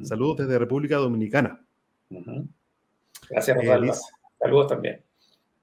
[0.03, 1.59] Saludos desde República Dominicana.
[3.29, 3.91] Gracias, eh,
[4.39, 5.01] Saludos también.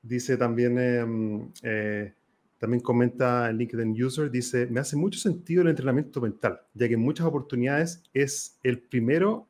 [0.03, 2.13] Dice también, em, eh,
[2.59, 6.95] también comenta el LinkedIn User, dice, me hace mucho sentido el entrenamiento mental, ya que
[6.95, 9.49] en muchas oportunidades es el primero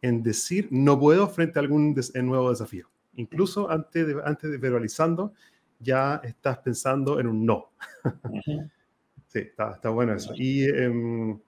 [0.00, 2.88] en decir no puedo frente a algún nuevo desafío.
[3.14, 5.32] Incluso antes de, antes de verbalizando,
[5.78, 7.72] ya estás pensando en un no.
[9.28, 10.32] sí, está, está, bueno eso.
[10.36, 11.38] Y, em,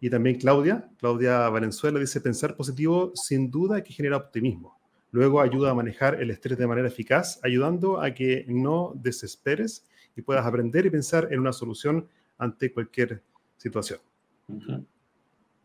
[0.00, 4.75] y también Claudia, Claudia Valenzuela dice, pensar positivo sin duda que genera optimismo.
[5.16, 10.20] Luego ayuda a manejar el estrés de manera eficaz, ayudando a que no desesperes y
[10.20, 13.22] puedas aprender y pensar en una solución ante cualquier
[13.56, 13.98] situación.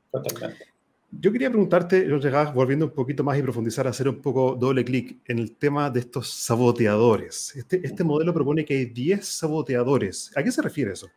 [0.09, 0.67] Totalmente.
[1.11, 2.07] Yo quería preguntarte,
[2.53, 5.99] volviendo un poquito más y profundizar, hacer un poco doble clic en el tema de
[5.99, 7.53] estos saboteadores.
[7.57, 10.31] Este, este modelo propone que hay 10 saboteadores.
[10.33, 11.09] ¿A qué se refiere eso?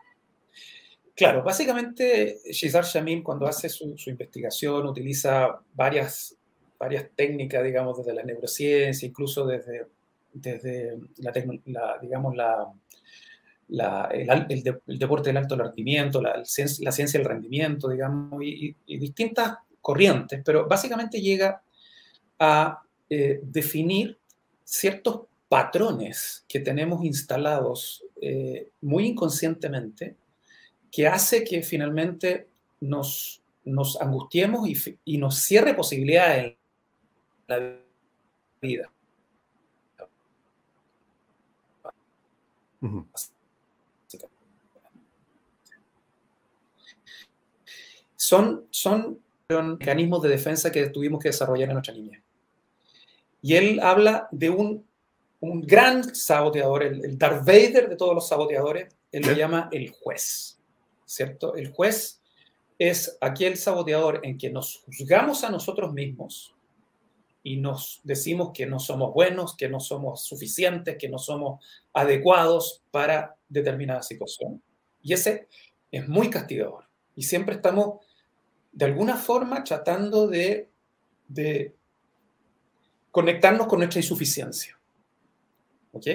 [1.14, 6.36] Claro, básicamente Shizar Shamim cuando hace su, investigación utiliza varias,
[6.78, 9.86] varias técnicas, digamos, desde la neurociencia, incluso desde,
[10.32, 18.74] desde la, digamos, la, el, deporte del alto rendimiento, la, ciencia del rendimiento, digamos, y,
[18.86, 21.62] distintas corrientes, pero básicamente llega
[22.38, 24.18] a eh, definir
[24.64, 30.16] ciertos patrones que tenemos instalados eh, muy inconscientemente
[30.90, 32.48] que hace que finalmente
[32.80, 36.54] nos, nos angustiemos y, y nos cierre posibilidades
[37.46, 37.78] la
[38.60, 38.90] vida.
[48.16, 52.22] Son, son mecanismos de defensa que tuvimos que desarrollar en nuestra niñez.
[53.42, 54.86] Y él habla de un,
[55.40, 59.90] un gran saboteador, el, el, Darth Vader de todos los saboteadores, él lo llama el
[59.90, 60.54] juez.
[61.04, 61.54] ¿cierto?
[61.54, 62.20] El juez
[62.78, 66.53] es aquel saboteador en que nos juzgamos a nosotros mismos
[67.46, 72.82] y nos decimos que no somos buenos, que no somos suficientes, que no somos adecuados
[72.90, 74.62] para determinada situación.
[75.02, 75.48] Y ese
[75.92, 76.88] es muy castigador.
[77.14, 78.00] Y siempre estamos,
[78.72, 80.70] de alguna forma, tratando de,
[81.28, 81.76] de
[83.10, 84.80] conectarnos con nuestra insuficiencia.
[85.92, 86.06] ¿Ok?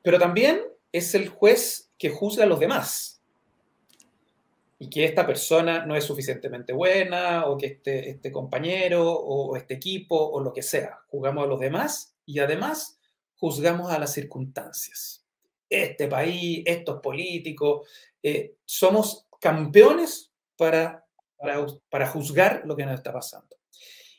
[0.00, 3.13] Pero también es el juez que juzga a los demás
[4.84, 9.72] y que esta persona no es suficientemente buena o que este, este compañero o este
[9.72, 10.98] equipo o lo que sea.
[11.06, 13.00] Jugamos a los demás y además
[13.36, 15.24] juzgamos a las circunstancias.
[15.70, 17.88] Este país, estos políticos,
[18.22, 21.06] eh, somos campeones para,
[21.88, 23.56] para, juzgar lo que nos está pasando.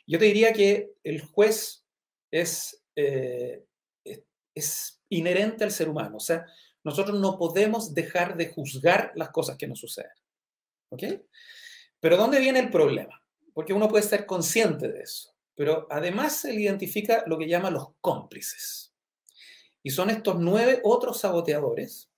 [0.08, 1.86] Yo te diría que el juez
[2.32, 3.64] es, eh,
[4.56, 6.18] es inherente al ser humano.
[6.18, 6.44] O sea,
[6.84, 10.25] nosotros no podemos dejar de juzgar las cosas que nos suceden.
[10.96, 11.04] ¿Ok?
[12.00, 13.22] Pero ¿dónde viene el problema?
[13.54, 17.90] Porque uno puede ser consciente de eso, pero además se identifica lo que llama los
[18.00, 18.94] cómplices.
[19.84, 22.10] Y son estos nueve otros saboteadores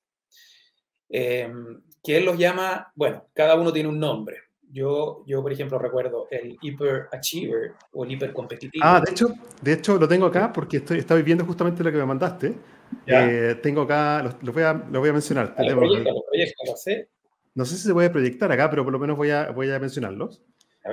[1.09, 4.37] em, que él los llama, bueno, cada uno tiene un nombre.
[4.69, 8.83] Yo, yo, por ejemplo, recuerdo el hyperachiever o el hipercompetitivo.
[8.85, 9.27] Ah, de hecho,
[9.61, 12.53] de hecho lo tengo acá porque estoy, estaba viendo justamente lo que me mandaste.
[13.05, 15.55] Eh, tengo acá, lo, voy, a, lo voy a mencionar.
[15.55, 17.05] Vale, proyectalo, ¿sí?
[17.57, 19.79] No sé si se puede proyectar acá, pero por lo menos voy a, voy a
[19.79, 20.43] mencionarlos.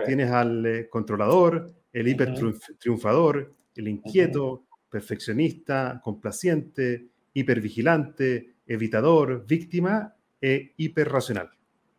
[0.06, 11.50] Tienes al eh, controlador, el hipertriunfador, el inquieto, perfeccionista, complaciente, hipervigilante, evitador, víctima e hiperracional.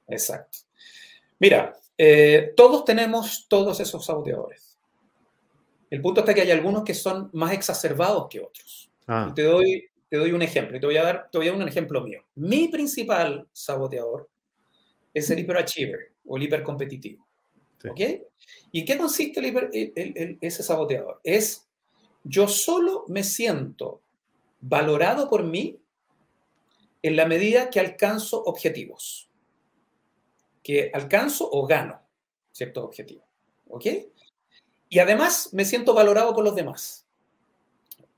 [0.08, 0.58] Exacto.
[1.38, 4.80] Mira, eh, todos tenemos todos esos saboteadores.
[5.92, 8.90] El punto está que hay algunos que son más exacerbados que otros.
[9.06, 9.32] Ah.
[9.36, 11.68] Te, doy, te doy un ejemplo, te voy, a dar, te voy a dar un
[11.68, 12.24] ejemplo mío.
[12.34, 14.28] Mi principal saboteador
[15.16, 17.26] es el hiperachiever o el hipercompetitivo.
[17.90, 18.00] ¿Ok?
[18.72, 21.22] ¿Y en qué consiste ese saboteador?
[21.24, 21.68] Es
[22.24, 24.02] yo solo me siento
[24.60, 25.80] valorado por mí
[27.02, 29.30] en la medida que alcanzo objetivos.
[30.64, 32.02] Que alcanzo o gano
[32.52, 33.26] ciertos objetivos.
[33.68, 33.86] ¿Ok?
[34.90, 37.08] Y además me siento valorado por los demás.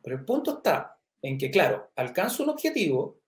[0.01, 3.19] Pero el punto está en que, claro, alcanzo un objetivo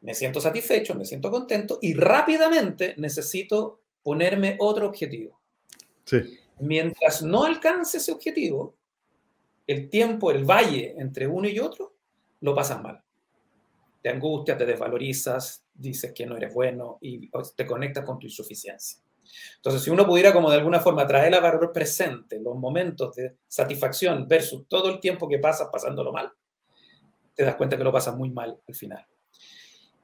[0.00, 5.40] me siento satisfecho, me siento contento y rápidamente necesito ponerme otro objetivo.
[6.58, 8.76] Mientras no alcance ese objetivo,
[9.66, 11.94] el tiempo, el valle entre uno y otro,
[12.40, 13.02] lo pasas mal.
[14.02, 19.00] Te angustias, te desvalorizas, dices que no eres bueno y te conectas con tu insuficiencia.
[19.56, 23.36] Entonces, si uno pudiera como de alguna forma traer a valor presente los momentos de
[23.46, 26.32] satisfacción versus todo el tiempo que pasas pasándolo mal,
[27.34, 29.06] te das cuenta que lo pasas muy mal al final.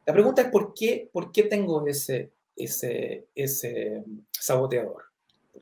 [0.06, 5.02] La pregunta es ¿por qué, por qué tengo ese, ese, ese saboteador?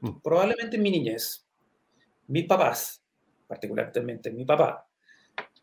[0.01, 0.21] Mm.
[0.23, 1.47] Probablemente en mi niñez,
[2.27, 3.03] mis papás,
[3.47, 4.87] particularmente mi papá,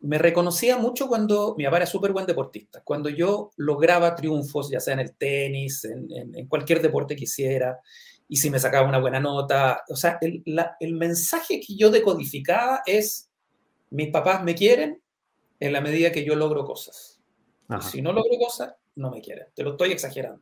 [0.01, 4.79] me reconocía mucho cuando mi papá era súper buen deportista, cuando yo lograba triunfos, ya
[4.79, 7.79] sea en el tenis, en, en, cualquier deporte que hiciera,
[8.27, 9.83] y si me sacaba una buena nota.
[9.89, 13.29] O sea, el, la, el mensaje que yo decodificaba es,
[13.91, 15.01] mis papás me quieren
[15.59, 17.20] en la medida que yo logro cosas.
[17.79, 19.47] Si no logro cosas, no me quieren.
[19.53, 20.41] Te lo estoy exagerando.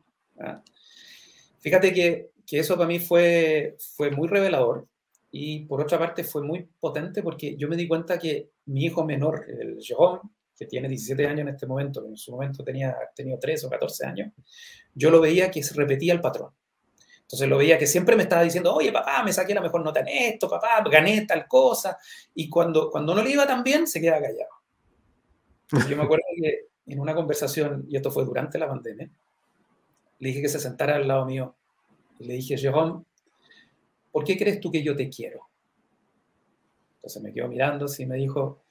[1.60, 4.86] Fíjate que, que, eso para mí fue, fue muy revelador
[5.30, 9.04] y por otra parte fue muy potente porque yo me di cuenta que mi hijo
[9.04, 10.20] menor, el Jerome,
[10.56, 14.06] que tiene 17 años en este momento, en su momento tenía tenido 13 o 14
[14.06, 14.32] años,
[14.94, 16.50] yo lo veía que se repetía el patrón.
[17.22, 20.00] Entonces lo veía que siempre me estaba diciendo, oye, papá, me saqué la mejor nota
[20.00, 21.96] en esto, papá, gané tal cosa.
[22.34, 24.50] Y cuando, cuando no le iba tan bien, se quedaba callado.
[25.88, 29.10] yo me acuerdo que en una conversación, y esto fue durante la pandemia,
[30.18, 31.54] le dije que se sentara al lado mío.
[32.18, 33.04] Y le dije, Jerome,
[34.12, 35.48] ¿por qué crees tú que yo te quiero?
[36.96, 38.62] Entonces me quedó mirando y me dijo,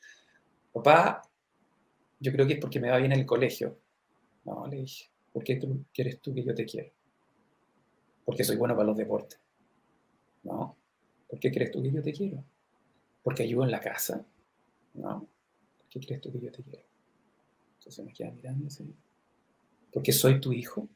[0.71, 1.23] papá,
[2.19, 3.79] yo creo que es porque me va bien en el colegio.
[4.45, 6.91] No, le dije, ¿por qué tú quieres tú que yo te quiero?
[8.25, 9.39] Porque soy bueno para los deportes.
[10.43, 10.77] No,
[11.27, 12.43] ¿por qué crees tú que yo te quiero?
[13.23, 14.23] Porque ayudo en la casa.
[14.93, 15.27] No,
[15.77, 16.88] ¿por qué crees tú que yo te quiero?
[17.89, 18.95] Entonces me queda mirando así.
[19.91, 20.87] Porque soy tu hijo.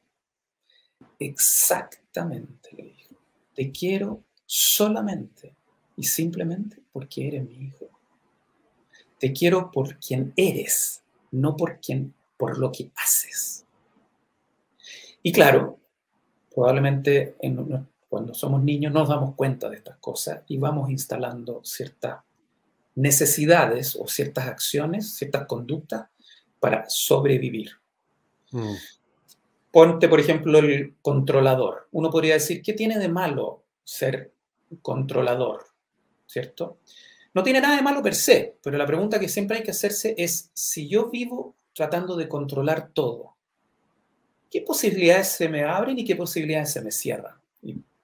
[1.17, 3.15] Exactamente, le dijo.
[3.56, 5.56] Te quiero solamente
[5.97, 7.89] y simplemente porque eres mi hijo.
[9.19, 11.01] Te quiero por quien eres,
[11.32, 13.65] no por quien, por lo que haces.
[15.23, 15.79] Y claro,
[16.53, 17.36] probablemente
[18.08, 22.19] cuando somos niños nos damos cuenta de estas cosas y vamos instalando ciertas
[22.93, 26.12] necesidades o ciertas acciones, ciertas conductas
[26.63, 27.71] para sobrevivir.
[28.52, 28.76] Mm.
[29.69, 31.89] Ponte, por ejemplo, el controlador.
[31.91, 34.32] Uno podría decir, ¿qué tiene de malo ser
[34.82, 35.65] controlador?
[36.26, 36.78] ¿Cierto?
[37.34, 40.15] No tiene nada de malo per se, pero la pregunta que siempre hay que hacerse
[40.17, 43.36] es, si yo vivo tratando de controlar todo,
[44.49, 47.36] ¿qué posibilidades se me abren y qué posibilidades se me cierran?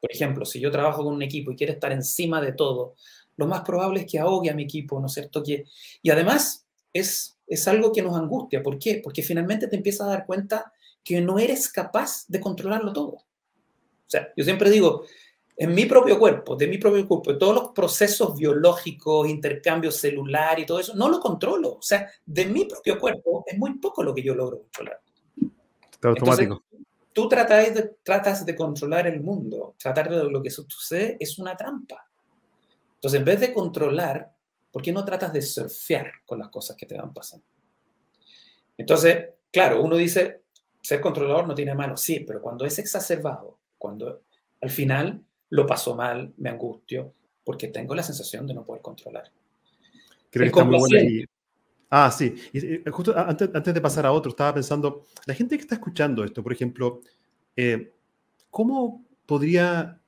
[0.01, 2.95] por ejemplo, si yo trabajo con un equipo y quiero estar encima de todo,
[3.37, 5.43] lo más probable es que ahogue a mi equipo, ¿no es cierto?
[5.43, 5.65] Que,
[6.01, 8.61] y además es, es algo que nos angustia.
[8.61, 9.01] ¿Por qué?
[9.03, 10.71] Porque finalmente te empiezas a dar cuenta
[11.03, 13.09] que no eres capaz de controlarlo todo.
[13.09, 13.25] O
[14.07, 15.03] sea, yo siempre digo,
[15.57, 20.65] en mi propio cuerpo, de mi propio cuerpo, todos los procesos biológicos, intercambio celular y
[20.65, 21.73] todo eso, no lo controlo.
[21.73, 25.01] O sea, de mi propio cuerpo es muy poco lo que yo logro controlar.
[25.91, 26.63] Está automático.
[27.11, 31.57] tú tratas de, tratas de controlar el mundo, tratar de lo que sucede es una
[31.57, 32.07] trampa.
[32.95, 34.31] Entonces, en vez de controlar,
[34.71, 37.45] ¿por qué no tratas de surfear con las cosas que te van pasando?
[38.77, 40.43] Entonces, claro, uno dice,
[40.81, 44.21] ser controlador no tiene mano, sí, pero cuando es exacerbado, cuando
[44.61, 49.31] al final lo paso mal, me angustio, porque tengo la sensación de no poder controlar.
[50.29, 51.25] Creo que está muy buena
[51.91, 52.35] Ah, sí.
[52.53, 56.23] Y, justo antes, antes, de pasar a otro, estaba pensando, la gente que está escuchando
[56.23, 57.01] esto, por ejemplo,
[57.55, 57.91] eh,
[58.51, 59.99] ¿cómo podría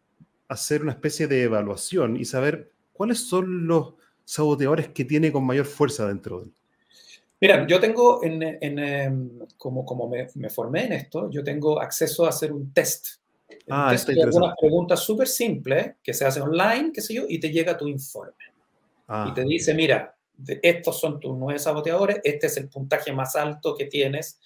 [0.48, 3.96] hacer una especie de evaluación y saber cuáles son los
[4.32, 6.52] saboteadores que tiene con mayor fuerza dentro de él?
[7.40, 11.82] Mira, yo tengo, en, en, em, como, como me, me, formé en esto, yo tengo
[11.82, 13.22] acceso a hacer un test
[13.70, 17.50] Ah, hay algunas preguntas súper simples que se hacen online, qué sé yo, y te
[17.50, 18.34] llega tu informe.
[19.08, 19.28] Ah.
[19.30, 20.16] Y te dice, mira,
[20.62, 24.40] estos son tus nueve saboteadores, este es el puntaje más alto que tienes.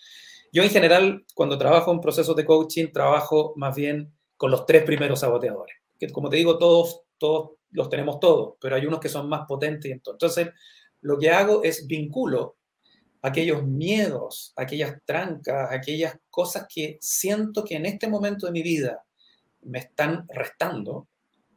[0.52, 4.84] Yo en general, cuando trabajo en procesos de coaching, trabajo más bien con los tres
[4.84, 5.76] primeros saboteadores.
[6.00, 9.46] Que como te digo, todos, todos los tenemos todos, pero hay unos que son más
[9.48, 9.92] potentes.
[9.92, 10.50] Entonces,
[11.02, 12.56] lo que hago es vinculo
[13.22, 19.04] aquellos miedos, aquellas trancas, aquellas cosas que siento que en este momento de mi vida
[19.64, 21.08] me están restando,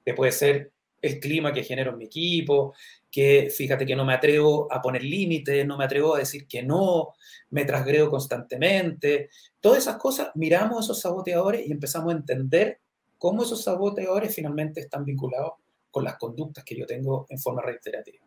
[0.05, 2.75] que puede ser el clima que genero en mi equipo,
[3.11, 6.63] que fíjate que no me atrevo a poner límites, no me atrevo a decir que
[6.63, 7.15] no,
[7.51, 9.29] me trasgrego constantemente.
[9.61, 12.81] Todas esas cosas, miramos esos saboteadores y empezamos a entender
[13.19, 15.53] cómo esos saboteadores finalmente están vinculados
[15.99, 18.25] con las conductas que yo tengo en forma reiterativa.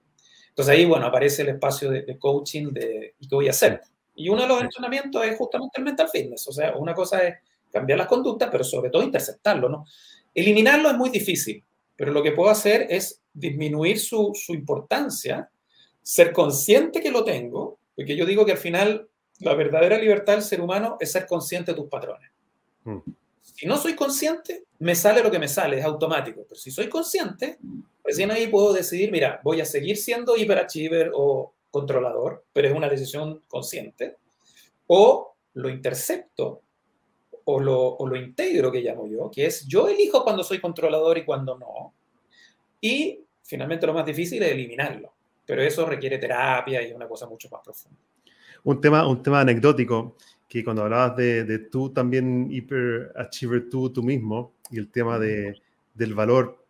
[0.49, 3.79] Entonces ahí, bueno, aparece el espacio de, coaching de ¿y qué voy a hacer?
[4.13, 6.49] Y uno de los entrenamientos es justamente el mental fitness.
[6.49, 7.35] O sea, una cosa es
[7.71, 9.85] cambiar las conductas, pero sobre todo interceptarlo, ¿no?
[10.35, 11.63] Eliminarlo es muy difícil,
[11.95, 15.49] pero lo que puedo hacer es disminuir su, su importancia,
[16.01, 19.07] ser consciente que lo tengo, porque yo digo que al final
[19.39, 22.29] la verdadera libertad del ser humano es ser consciente de tus patrones.
[22.83, 22.97] Mm.
[23.41, 26.43] Si no soy consciente, me sale lo que me sale, es automático.
[26.47, 27.59] Pero si soy consciente,
[28.03, 32.89] recién ahí puedo decidir, mira, voy a seguir siendo hiperachiever o controlador, pero es una
[32.89, 34.17] decisión consciente,
[34.87, 36.61] o lo intercepto
[37.45, 41.17] o lo, o lo integro que llamo yo, que es yo elijo cuando soy controlador
[41.17, 41.93] y cuando no.
[42.79, 45.13] Y finalmente lo más difícil es eliminarlo,
[45.45, 47.99] pero eso requiere terapia y una cosa mucho más profunda.
[48.63, 50.15] Un tema, un tema anecdótico,
[50.51, 55.61] que cuando hablabas de, de tú también hyperachiever tú, tú mismo, y el tema de,
[55.93, 56.65] del valor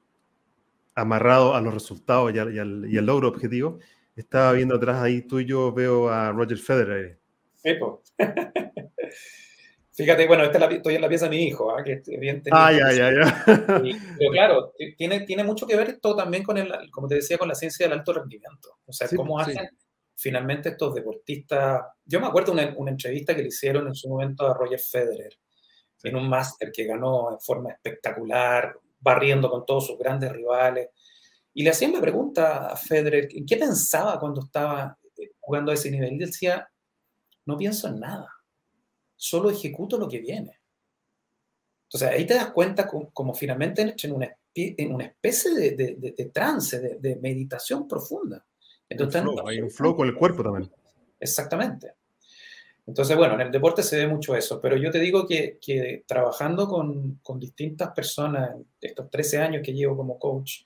[0.93, 3.79] amarrado a los resultados y al, y al, y al logro objetivo,
[4.15, 7.17] estaba viendo atrás ahí tú y yo veo a Roger Federer.
[9.93, 11.83] Fíjate, bueno, esta estoy en la pieza de mi hijo, ¿ah?
[11.83, 13.43] que bien Ah, ya, ya, ya.
[13.47, 17.47] pero claro, tiene, tiene mucho que ver esto también con el, como te decía, con
[17.47, 18.77] la ciencia del alto rendimiento.
[18.85, 19.57] O sea, cómo hacen
[20.21, 21.81] finalmente estos deportistas.
[22.05, 25.37] Yo me acuerdo una, una entrevista que le hicieron en su momento a Roger Federer,
[26.03, 30.89] en un máster que ganó en forma espectacular, barriendo con todos sus grandes rivales.
[31.53, 35.91] Y le hacían la pregunta a Federer, ¿qué pensaba cuando estaba eh, jugando a ese
[35.91, 36.13] nivel?
[36.13, 36.69] Y decía,
[37.45, 38.27] no pienso en nada
[39.21, 40.59] solo ejecuto lo que viene.
[41.83, 46.79] Entonces ahí te das cuenta como, finalmente en una, en una especie de, de, trance,
[46.79, 48.43] de, meditación profunda.
[48.91, 50.69] Entonces, hay un flow con el cuerpo también.
[51.19, 51.93] Exactamente.
[52.85, 56.03] Entonces, bueno, en el deporte se ve mucho eso, pero yo te digo que, que
[56.05, 60.63] trabajando con, con, distintas personas, estos 13 años que llevo como coach,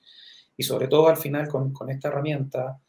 [0.57, 2.79] y sobre todo al final con, con esta herramienta,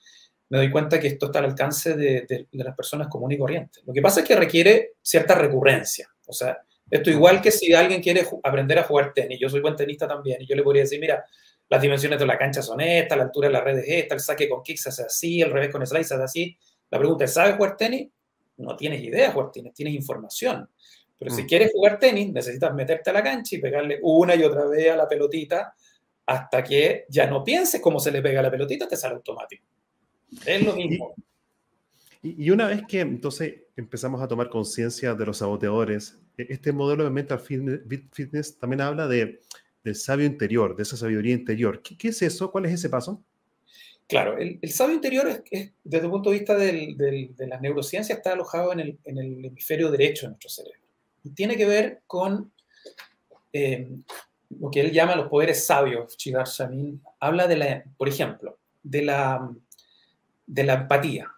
[0.49, 3.83] me doy cuenta que esto está al alcance de, las personas comunes y corrientes.
[3.85, 6.09] Lo que pasa es que requiere cierta recurrencia.
[6.27, 6.59] O sea,
[6.89, 10.41] esto igual que si alguien quiere aprender a jugar tenis, yo soy buen tenista también,
[10.41, 11.25] y yo le podría decir, mira,
[11.69, 14.21] las dimensiones de la cancha son estas, la altura de la red es esta, el
[14.21, 16.57] saque con kicks es así, el revés con slice es así.
[16.91, 18.09] La pregunta es, ¿sabes jugar tenis?
[18.59, 20.69] No tienes idea de jugar tenis, tienes información.
[21.19, 21.47] Pero si mm.
[21.47, 24.97] quieres jugar tenis, necesitas meterte a la cancha y pegarle una y otra vez a
[24.97, 25.75] la pelotita
[26.27, 29.65] hasta que ya no pienses cómo se le pega a la pelotita, te sale automático.
[30.45, 31.15] Es lo mismo.
[32.23, 37.05] Y, una vez que entonces empezamos a tomar conciencia de los saboteadores, e, este modelo
[37.05, 39.41] de mental fitness, también habla de,
[39.87, 41.81] del sabio interior, de esa sabiduría interior.
[41.83, 42.51] ¿Qué, es eso?
[42.51, 43.23] ¿Cuál es ese paso?
[44.09, 48.73] Claro, el, sabio interior es, desde el punto de vista de las neurociencias, está alojado
[48.73, 48.99] en el,
[49.45, 50.81] hemisferio derecho de nuestro cerebro.
[51.25, 52.53] Y tiene que ver con
[53.53, 53.89] eh,
[54.61, 56.17] lo que él llama los poderes sabios.
[56.17, 59.51] Chigar Shamin habla de la, por ejemplo, de la
[60.47, 61.33] de la empatía.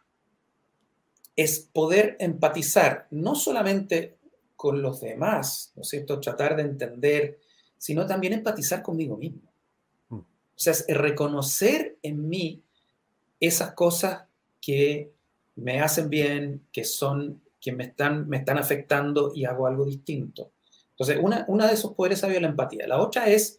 [1.35, 4.19] Es poder empatizar no solamente
[4.57, 6.21] con los demás, ¿no es cierto?
[6.21, 7.41] Tratar de entender,
[7.79, 9.41] sino también empatizar conmigo mismo.
[10.11, 10.17] Mm.
[10.17, 12.63] O sea, es reconocer en mí
[13.41, 14.25] esas cosas
[14.61, 15.13] que
[15.57, 20.51] me hacen bien, que son, que me están, me están afectando y hago algo distinto.
[20.91, 22.87] Entonces, una, una de esos poderes sabios es la empatía.
[22.87, 23.59] La otra es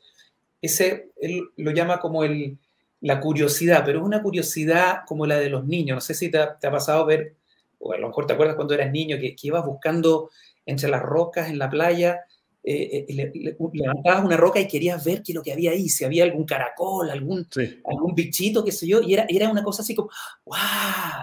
[0.61, 2.57] ese, él lo llama como el,
[3.01, 5.95] la curiosidad, pero es una curiosidad como la de los niños.
[5.95, 7.36] No sé si te ha, pasado ver,
[7.80, 10.30] o a lo mejor te acuerdas cuando eras niño, que, ibas buscando
[10.65, 12.22] entre las rocas en la playa,
[12.64, 13.34] eh, eh,
[13.74, 16.45] levantabas una roca y querías ver qué es lo que había ahí, si había algún
[16.45, 17.47] caracol, algún,
[17.86, 20.10] algún bichito, qué sé yo, y era, era una cosa así como,
[20.45, 20.57] ¡wow!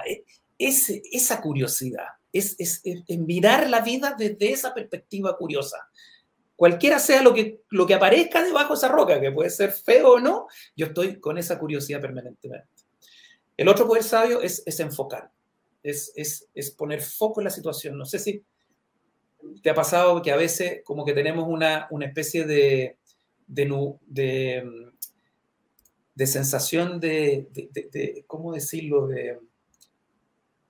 [0.08, 0.24] E,
[0.58, 5.76] esa curiosidad, es, es, es mirar la vida desde esa perspectiva curiosa
[6.56, 10.14] cualquiera sea lo que, lo que aparezca debajo de esa roca, que puede ser feo
[10.14, 12.68] o no, yo estoy con esa curiosidad permanentemente.
[13.56, 15.30] El otro poder sabio es, es enfocar,
[15.82, 17.96] es, es, es, poner foco en la situación.
[17.96, 18.42] No sé si
[19.62, 22.96] te ha pasado que a veces como que tenemos una, una especie de,
[23.46, 24.90] de, de,
[26.14, 29.06] de sensación de, de, ¿cómo decirlo?
[29.06, 29.38] De,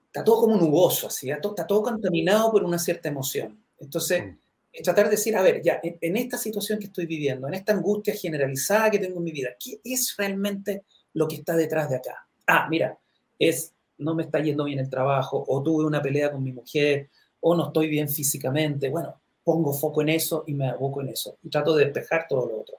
[0.07, 3.63] está todo como nuboso, así, está todo contaminado por una cierta emoción.
[3.79, 4.47] Entonces, mm
[4.83, 8.15] tratar de decir, a ver, ya, en, esta situación que estoy viviendo, en esta angustia
[8.15, 12.27] generalizada que tengo en mi vida, ¿qué es realmente lo que está detrás de acá?
[12.47, 12.99] Ah, mira,
[13.39, 17.11] es, no me está yendo bien el trabajo, o tuve una pelea con mi mujer,
[17.41, 18.89] o no estoy bien físicamente.
[18.89, 19.15] Bueno,
[19.45, 22.61] pongo foco en eso y me aboco en eso, y trato de despejar todo lo
[22.61, 22.79] otro.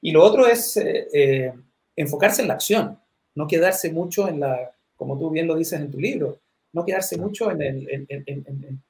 [0.00, 1.52] Y lo otro es eh, eh,
[1.94, 2.98] enfocarse en la acción,
[3.34, 6.38] no quedarse mucho en la, como tú bien lo dices en tu libro,
[6.72, 8.80] no quedarse mucho en, el, en, en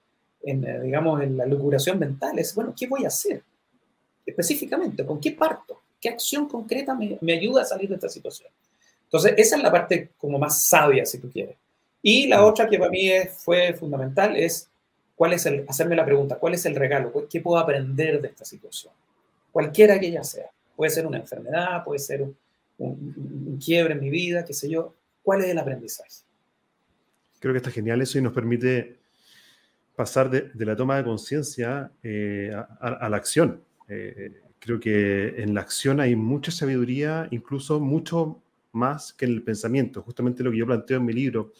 [0.42, 3.42] en, eh, digamos, en la locuración mental es, bueno, ¿qué voy a hacer?
[4.24, 5.80] Específicamente, ¿con qué parto?
[6.00, 8.50] ¿Qué acción concreta me, me ayuda a salir de esta situación?
[9.04, 11.56] Entonces, esa es la parte como más sabia, si tú quieres.
[12.02, 14.69] Y la otra que para mí fue fundamental es,
[15.20, 17.12] ¿cuál es el, hacerme la pregunta, ¿cuál es el regalo?
[17.28, 18.94] ¿Qué puedo aprender de esta situación?
[19.52, 20.46] Cualquiera que ella sea.
[20.74, 22.34] Puede ser una enfermedad, puede ser un,
[22.78, 24.94] un quiebre en mi vida, qué sé yo.
[25.22, 26.24] ¿Cuál es el aprendizaje?
[27.38, 28.96] Creo que está genial eso y nos permite
[29.94, 32.50] pasar de, la toma de conciencia eh,
[32.80, 33.62] a, la acción.
[33.88, 38.40] Eh, creo que en la acción hay mucha sabiduría, incluso mucho
[38.72, 40.00] más que en el pensamiento.
[40.00, 41.52] Justamente lo que yo planteo en mi libro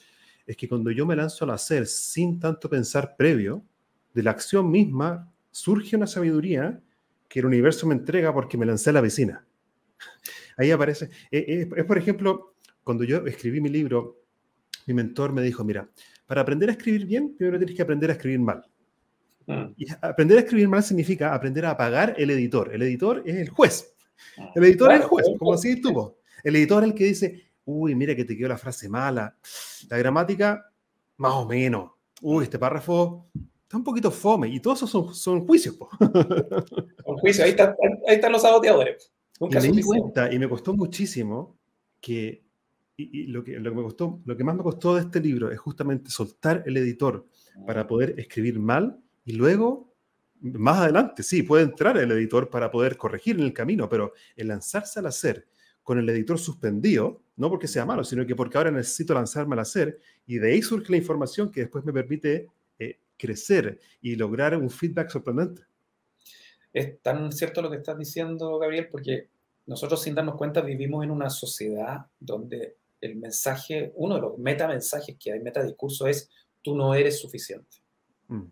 [0.51, 3.65] es que cuando yo me lanzo al hacer sin tanto pensar previo,
[4.13, 6.83] de la acción misma surge una sabiduría
[7.29, 9.47] que el universo me entrega porque me lancé a la vecina.
[10.57, 11.09] Ahí aparece.
[11.31, 14.25] Eh, es, por ejemplo, cuando yo escribí mi libro,
[14.89, 15.89] mi mentor me dijo, mira,
[16.27, 18.65] para aprender a escribir bien, primero tienes que aprender a escribir mal.
[19.47, 19.67] Mm.
[19.77, 22.75] Y aprender a escribir mal significa aprender a apagar el editor.
[22.75, 23.95] El editor es el juez.
[24.37, 24.51] Ah.
[24.57, 26.17] El editor es el juez, como así tú.
[26.43, 29.37] El editor es el que dice, uy, mira que te quedó la frase mala.
[29.89, 30.71] La gramática,
[31.17, 31.93] más o menos.
[32.23, 33.31] Uy, este párrafo
[33.63, 34.49] está un poquito fome.
[34.49, 35.77] Y todos esos son, son juicios.
[37.05, 37.57] Son juicios, ahí,
[38.09, 39.13] ahí están los saboteadores.
[39.41, 41.59] Nunca y me di cuenta y me costó muchísimo
[42.01, 42.45] que,
[42.97, 45.51] y, lo, que, lo, que me costó, lo que más me costó de este libro
[45.51, 47.27] es justamente soltar el editor
[47.67, 49.95] para poder escribir mal y luego,
[50.41, 54.49] más adelante, sí, puede entrar el editor para poder corregir en el camino, pero el
[54.49, 55.49] lanzarse al hacer
[55.83, 59.61] con el editor suspendido, no porque sea malo, sino que porque ahora necesito lanzarme al
[59.61, 64.55] hacer y de ahí surge la información que después me permite eh, crecer y lograr
[64.55, 65.63] un feedback sorprendente.
[66.71, 69.29] Es tan cierto lo que estás diciendo, Gabriel, porque
[69.67, 75.17] nosotros sin darnos cuenta vivimos en una sociedad donde el mensaje, uno de los metamensajes
[75.19, 76.29] que hay, metadiscurso es
[76.61, 77.79] tú no eres suficiente.
[78.29, 78.45] Mm.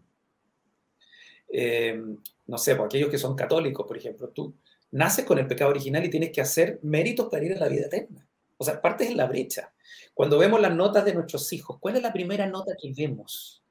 [1.51, 2.03] Eh,
[2.47, 4.55] no sé, por aquellos que son católicos, por ejemplo, tú
[4.93, 7.87] naces con el pecado original y tienes que hacer méritos para ir a la vida
[7.87, 8.28] eterna.
[8.59, 9.73] O sea, partes en la brecha.
[10.13, 13.63] Cuando vemos las notas de nuestros hijos, ¿cuál es la primera nota que vemos?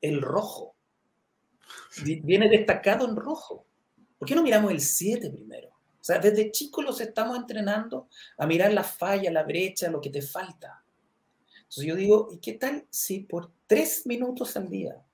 [0.00, 0.74] El rojo.
[2.04, 3.64] Viene destacado en rojo.
[4.18, 5.68] ¿Por qué no miramos el 7 primero?
[6.00, 10.10] O sea, desde chicos los estamos entrenando a mirar la falla, la brecha, lo que
[10.10, 10.82] te falta.
[11.58, 15.04] Entonces yo digo, ¿y qué tal si por tres minutos al día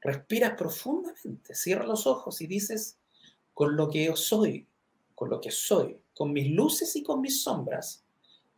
[0.00, 2.98] respiras profundamente, cierras los ojos y dices,
[3.54, 4.66] con lo que yo soy,
[5.14, 8.04] con lo que soy, con mis luces y con mis sombras,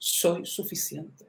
[0.03, 1.27] soy suficiente.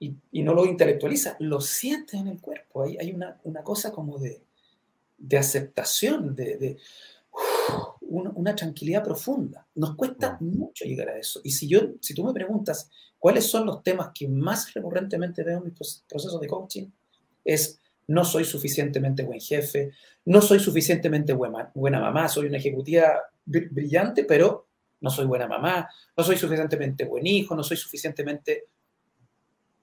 [0.00, 2.84] Y, no lo intelectualiza, lo siente en el cuerpo.
[2.84, 4.42] Hay, hay una, una, cosa como de,
[5.18, 6.78] de aceptación, de, de
[8.00, 9.66] una, tranquilidad profunda.
[9.74, 11.40] Nos cuesta mucho llegar a eso.
[11.44, 15.58] Y si, yo, si tú me preguntas cuáles son los temas que más recurrentemente veo
[15.58, 16.86] en mis procesos de coaching,
[17.44, 17.78] es
[18.08, 19.92] no soy suficientemente buen jefe,
[20.24, 24.66] no soy suficientemente buena, buena mamá, soy una ejecutiva brillante, pero
[25.02, 28.68] no soy buena mamá, no soy suficientemente buen hijo, no soy suficientemente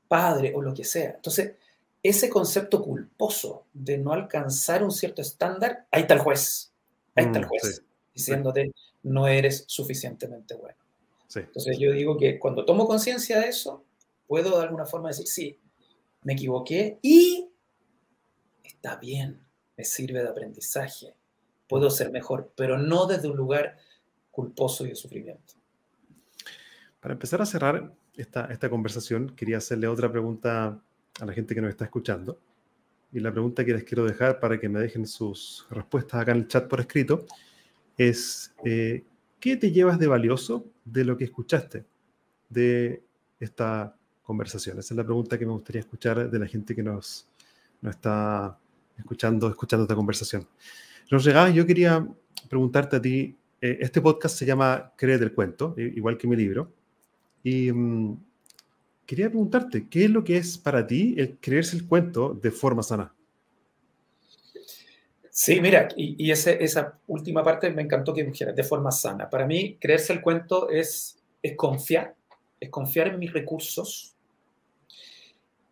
[0.07, 1.11] padre o lo que sea.
[1.11, 1.53] Entonces,
[2.01, 6.71] ese concepto culposo de no alcanzar un cierto estándar, ahí está el juez,
[7.15, 8.71] ahí está el mm, juez, diciéndote,
[9.03, 10.77] no eres suficientemente bueno.
[11.35, 13.83] Entonces yo digo que cuando tomo conciencia de eso,
[14.25, 15.59] puedo de alguna forma decir, sí,
[16.23, 17.49] me equivoqué y
[18.63, 19.45] está bien,
[19.77, 21.13] me sirve de aprendizaje,
[21.67, 23.77] puedo ser mejor, pero no desde un lugar
[24.39, 25.53] culposo y de sufrimiento.
[27.01, 30.81] Para empezar a cerrar esta, esta conversación, quería hacerle otra pregunta
[31.19, 32.39] a la gente que nos está escuchando.
[33.11, 36.37] Y la pregunta que les quiero dejar para que me dejen sus respuestas acá en
[36.37, 37.25] el chat por escrito
[37.97, 39.03] es, eh,
[39.39, 41.85] ¿qué te llevas de valioso de lo que escuchaste
[42.47, 43.03] de
[43.39, 44.79] esta conversación?
[44.79, 47.27] Esa es la pregunta que me gustaría escuchar de la gente que nos,
[47.81, 48.57] nos está
[48.97, 50.47] escuchando, escuchando esta conversación.
[51.11, 52.07] Nos llegaba, yo quería
[52.47, 56.71] preguntarte a ti, eh, este podcast se llama Créete el cuento, igual que mi libro,
[57.43, 58.17] y mm,
[59.05, 62.83] quería preguntarte, ¿qué es lo que es para ti el creerse el cuento de forma
[62.83, 63.13] sana?
[65.41, 69.29] Sí, mira, y, esa última parte me encantó que dijeras, de forma sana.
[69.29, 72.13] Para mí, creerse el cuento es, es confiar,
[72.59, 74.15] es confiar en mis recursos.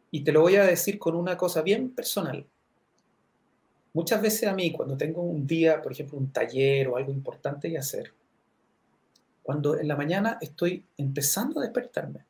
[0.10, 2.48] Y te lo voy a decir con una cosa bien personal.
[3.98, 7.68] Muchas veces a mí, cuando tengo un día, por ejemplo, un taller o algo importante
[7.68, 8.14] que hacer,
[9.42, 12.24] cuando en la mañana estoy empezando a despertarme,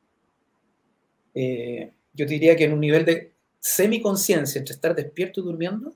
[1.34, 5.94] eh, yo diría que en un nivel de semiconciencia entre estar despierto y durmiendo,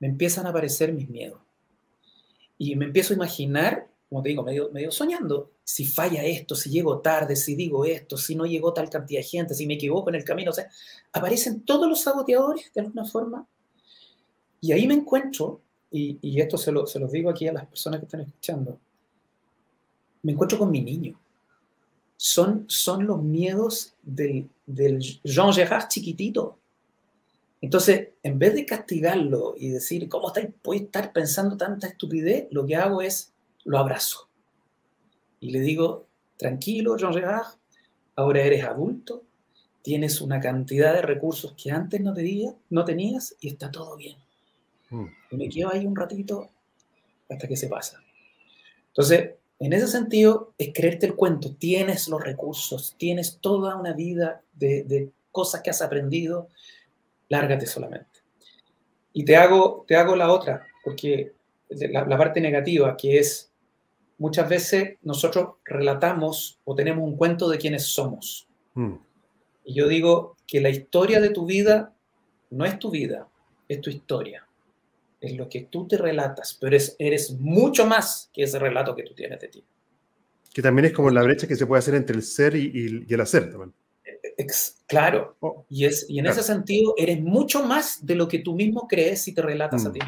[0.00, 1.42] me empiezan a aparecer mis miedos.
[2.56, 7.00] Y me empiezo a imaginar, como te digo, medio, soñando, si falla esto, si llego
[7.00, 10.14] tarde, si digo esto, si no llegó tal cantidad de gente, si me equivoco en
[10.14, 10.50] el camino.
[10.50, 10.70] O sea,
[11.12, 13.46] aparecen todos los saboteadores de alguna forma.
[14.60, 17.66] Y ahí me encuentro, y, y esto se lo, se los digo aquí a las
[17.66, 18.78] personas que están escuchando,
[20.22, 21.18] me encuentro con mi niño
[22.18, 26.58] son, son los miedos del, del Jean Gerard chiquitito.
[27.60, 32.48] Entonces, en vez de castigarlo y decir, ¿cómo está, puede estar pensando tanta estupidez?
[32.50, 33.32] Lo que hago es,
[33.64, 34.28] lo abrazo.
[35.40, 36.06] Y le digo,
[36.36, 37.54] tranquilo, Jean Gerard,
[38.16, 39.22] ahora eres adulto,
[39.82, 44.16] tienes una cantidad de recursos que antes no, tenía, no tenías y está todo bien.
[44.90, 45.06] Mm.
[45.30, 46.48] Y me quedo ahí un ratito
[47.28, 48.02] hasta que se pasa.
[48.88, 51.54] Entonces, en ese sentido, es creerte el cuento.
[51.54, 56.48] Tienes los recursos, tienes toda una vida de, cosas que has aprendido.
[57.28, 58.20] Lárgate solamente.
[59.12, 61.32] Y te hago, te hago la otra, porque
[61.68, 63.50] la, parte negativa, que es
[64.16, 68.48] muchas veces nosotros relatamos o tenemos un cuento de quiénes somos.
[68.74, 68.94] Mm.
[69.64, 71.94] Y yo digo que la historia de tu vida
[72.50, 73.28] no es tu vida,
[73.68, 74.47] es tu historia
[75.20, 79.02] es lo que tú te relatas, pero es, eres mucho más que ese relato que
[79.02, 79.64] tú tienes de ti.
[80.52, 83.20] Que también es como la brecha que se puede hacer entre el ser y, el
[83.20, 83.50] hacer.
[83.50, 83.74] También.
[84.86, 88.54] claro, oh, y, es, y en ese sentido eres mucho más de lo que tú
[88.54, 89.92] mismo crees si te relatas a mm.
[89.92, 90.00] ti.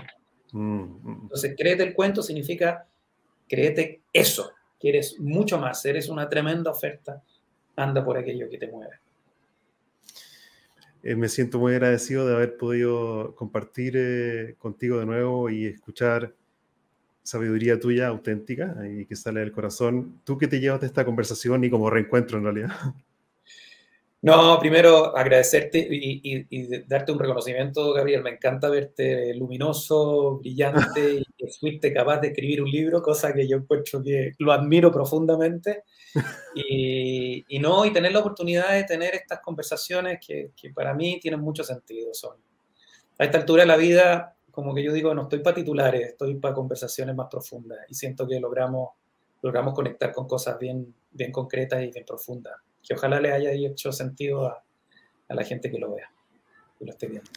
[0.53, 1.19] Mm, mm.
[1.23, 2.87] Entonces, créete el cuento significa
[3.51, 7.23] créete eso, que eres mucho más, eres una tremenda oferta,
[7.75, 9.00] anda por aquello que te mueve.
[11.03, 16.35] Eh, me siento muy agradecido de haber podido compartir eh, contigo de nuevo y escuchar
[17.23, 20.21] sabiduría tuya auténtica y que sale del corazón.
[20.25, 22.71] ¿Tú qué te llevas de esta conversación y como reencuentro en realidad?
[24.23, 28.23] No, primero agradecerte y, darte un reconocimiento, Gabriel.
[28.23, 33.49] Me encanta verte luminoso, brillante y que fuiste capaz de escribir un libro, cosa que
[33.49, 35.85] yo encuentro que lo admiro profundamente.
[36.55, 41.41] Y, no, y tener la oportunidad de tener estas conversaciones que, que para mí tienen
[41.41, 42.13] mucho sentido.
[42.13, 42.37] Son.
[43.19, 46.35] A esta altura de la vida, como que yo digo, no estoy para titulares, estoy
[46.35, 48.91] para conversaciones más profundas y siento que logramos,
[49.41, 53.93] logramos conectar con cosas bien, bien concretas y bien profundas que ojalá le haya hecho
[53.93, 54.65] sentido a,
[55.29, 56.11] la gente que lo vea
[56.81, 57.31] y lo esté viendo.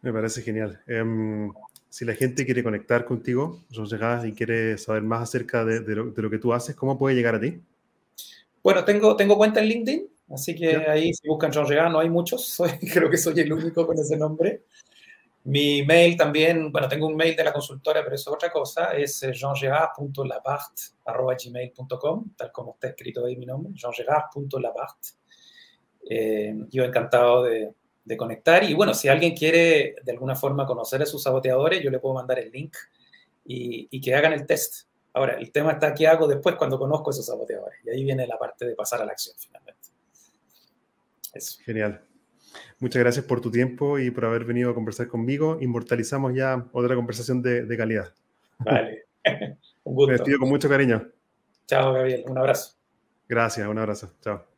[0.00, 0.80] Me parece genial.
[0.86, 1.52] Em,
[1.90, 6.38] si la gente quiere conectar contigo, llegas y quiere saber más acerca de, lo, que
[6.38, 7.60] tú haces, ¿cómo puede llegar a ti?
[8.62, 12.08] Bueno, tengo, tengo cuenta en LinkedIn, así que ahí si buscan Jean Gerard, no hay
[12.08, 14.62] muchos, soy, creo que soy el único con ese nombre.
[15.44, 19.20] Mi mail también, bueno, tengo un mail de la consultora, pero es otra cosa, es
[19.24, 24.98] eh, jeangerard.labart.gmail.com, tal como está escrito ahí mi nombre, jeangerard.labart.
[26.08, 27.74] Eh, yo encantado de,
[28.04, 31.90] de, conectar y bueno, si alguien quiere de alguna forma conocer a sus saboteadores, yo
[31.90, 32.76] le puedo mandar el link
[33.44, 34.86] y, y que hagan el test.
[35.12, 38.26] Ahora, el tema está qué hago después cuando conozco a esos saboteadores y ahí viene
[38.26, 39.88] la parte de pasar a la acción finalmente.
[41.34, 41.60] Eso.
[41.64, 42.02] Genial.
[42.78, 45.58] Muchas gracias por tu tiempo y por haber venido a conversar conmigo.
[45.60, 48.12] Inmortalizamos ya otra conversación de, de calidad.
[48.58, 49.04] Vale.
[49.84, 50.08] un gusto.
[50.08, 51.08] Me despido con mucho cariño.
[51.66, 52.24] Chao, Gabriel.
[52.26, 52.74] Un abrazo.
[53.28, 54.12] Gracias, un abrazo.
[54.20, 54.51] Chao.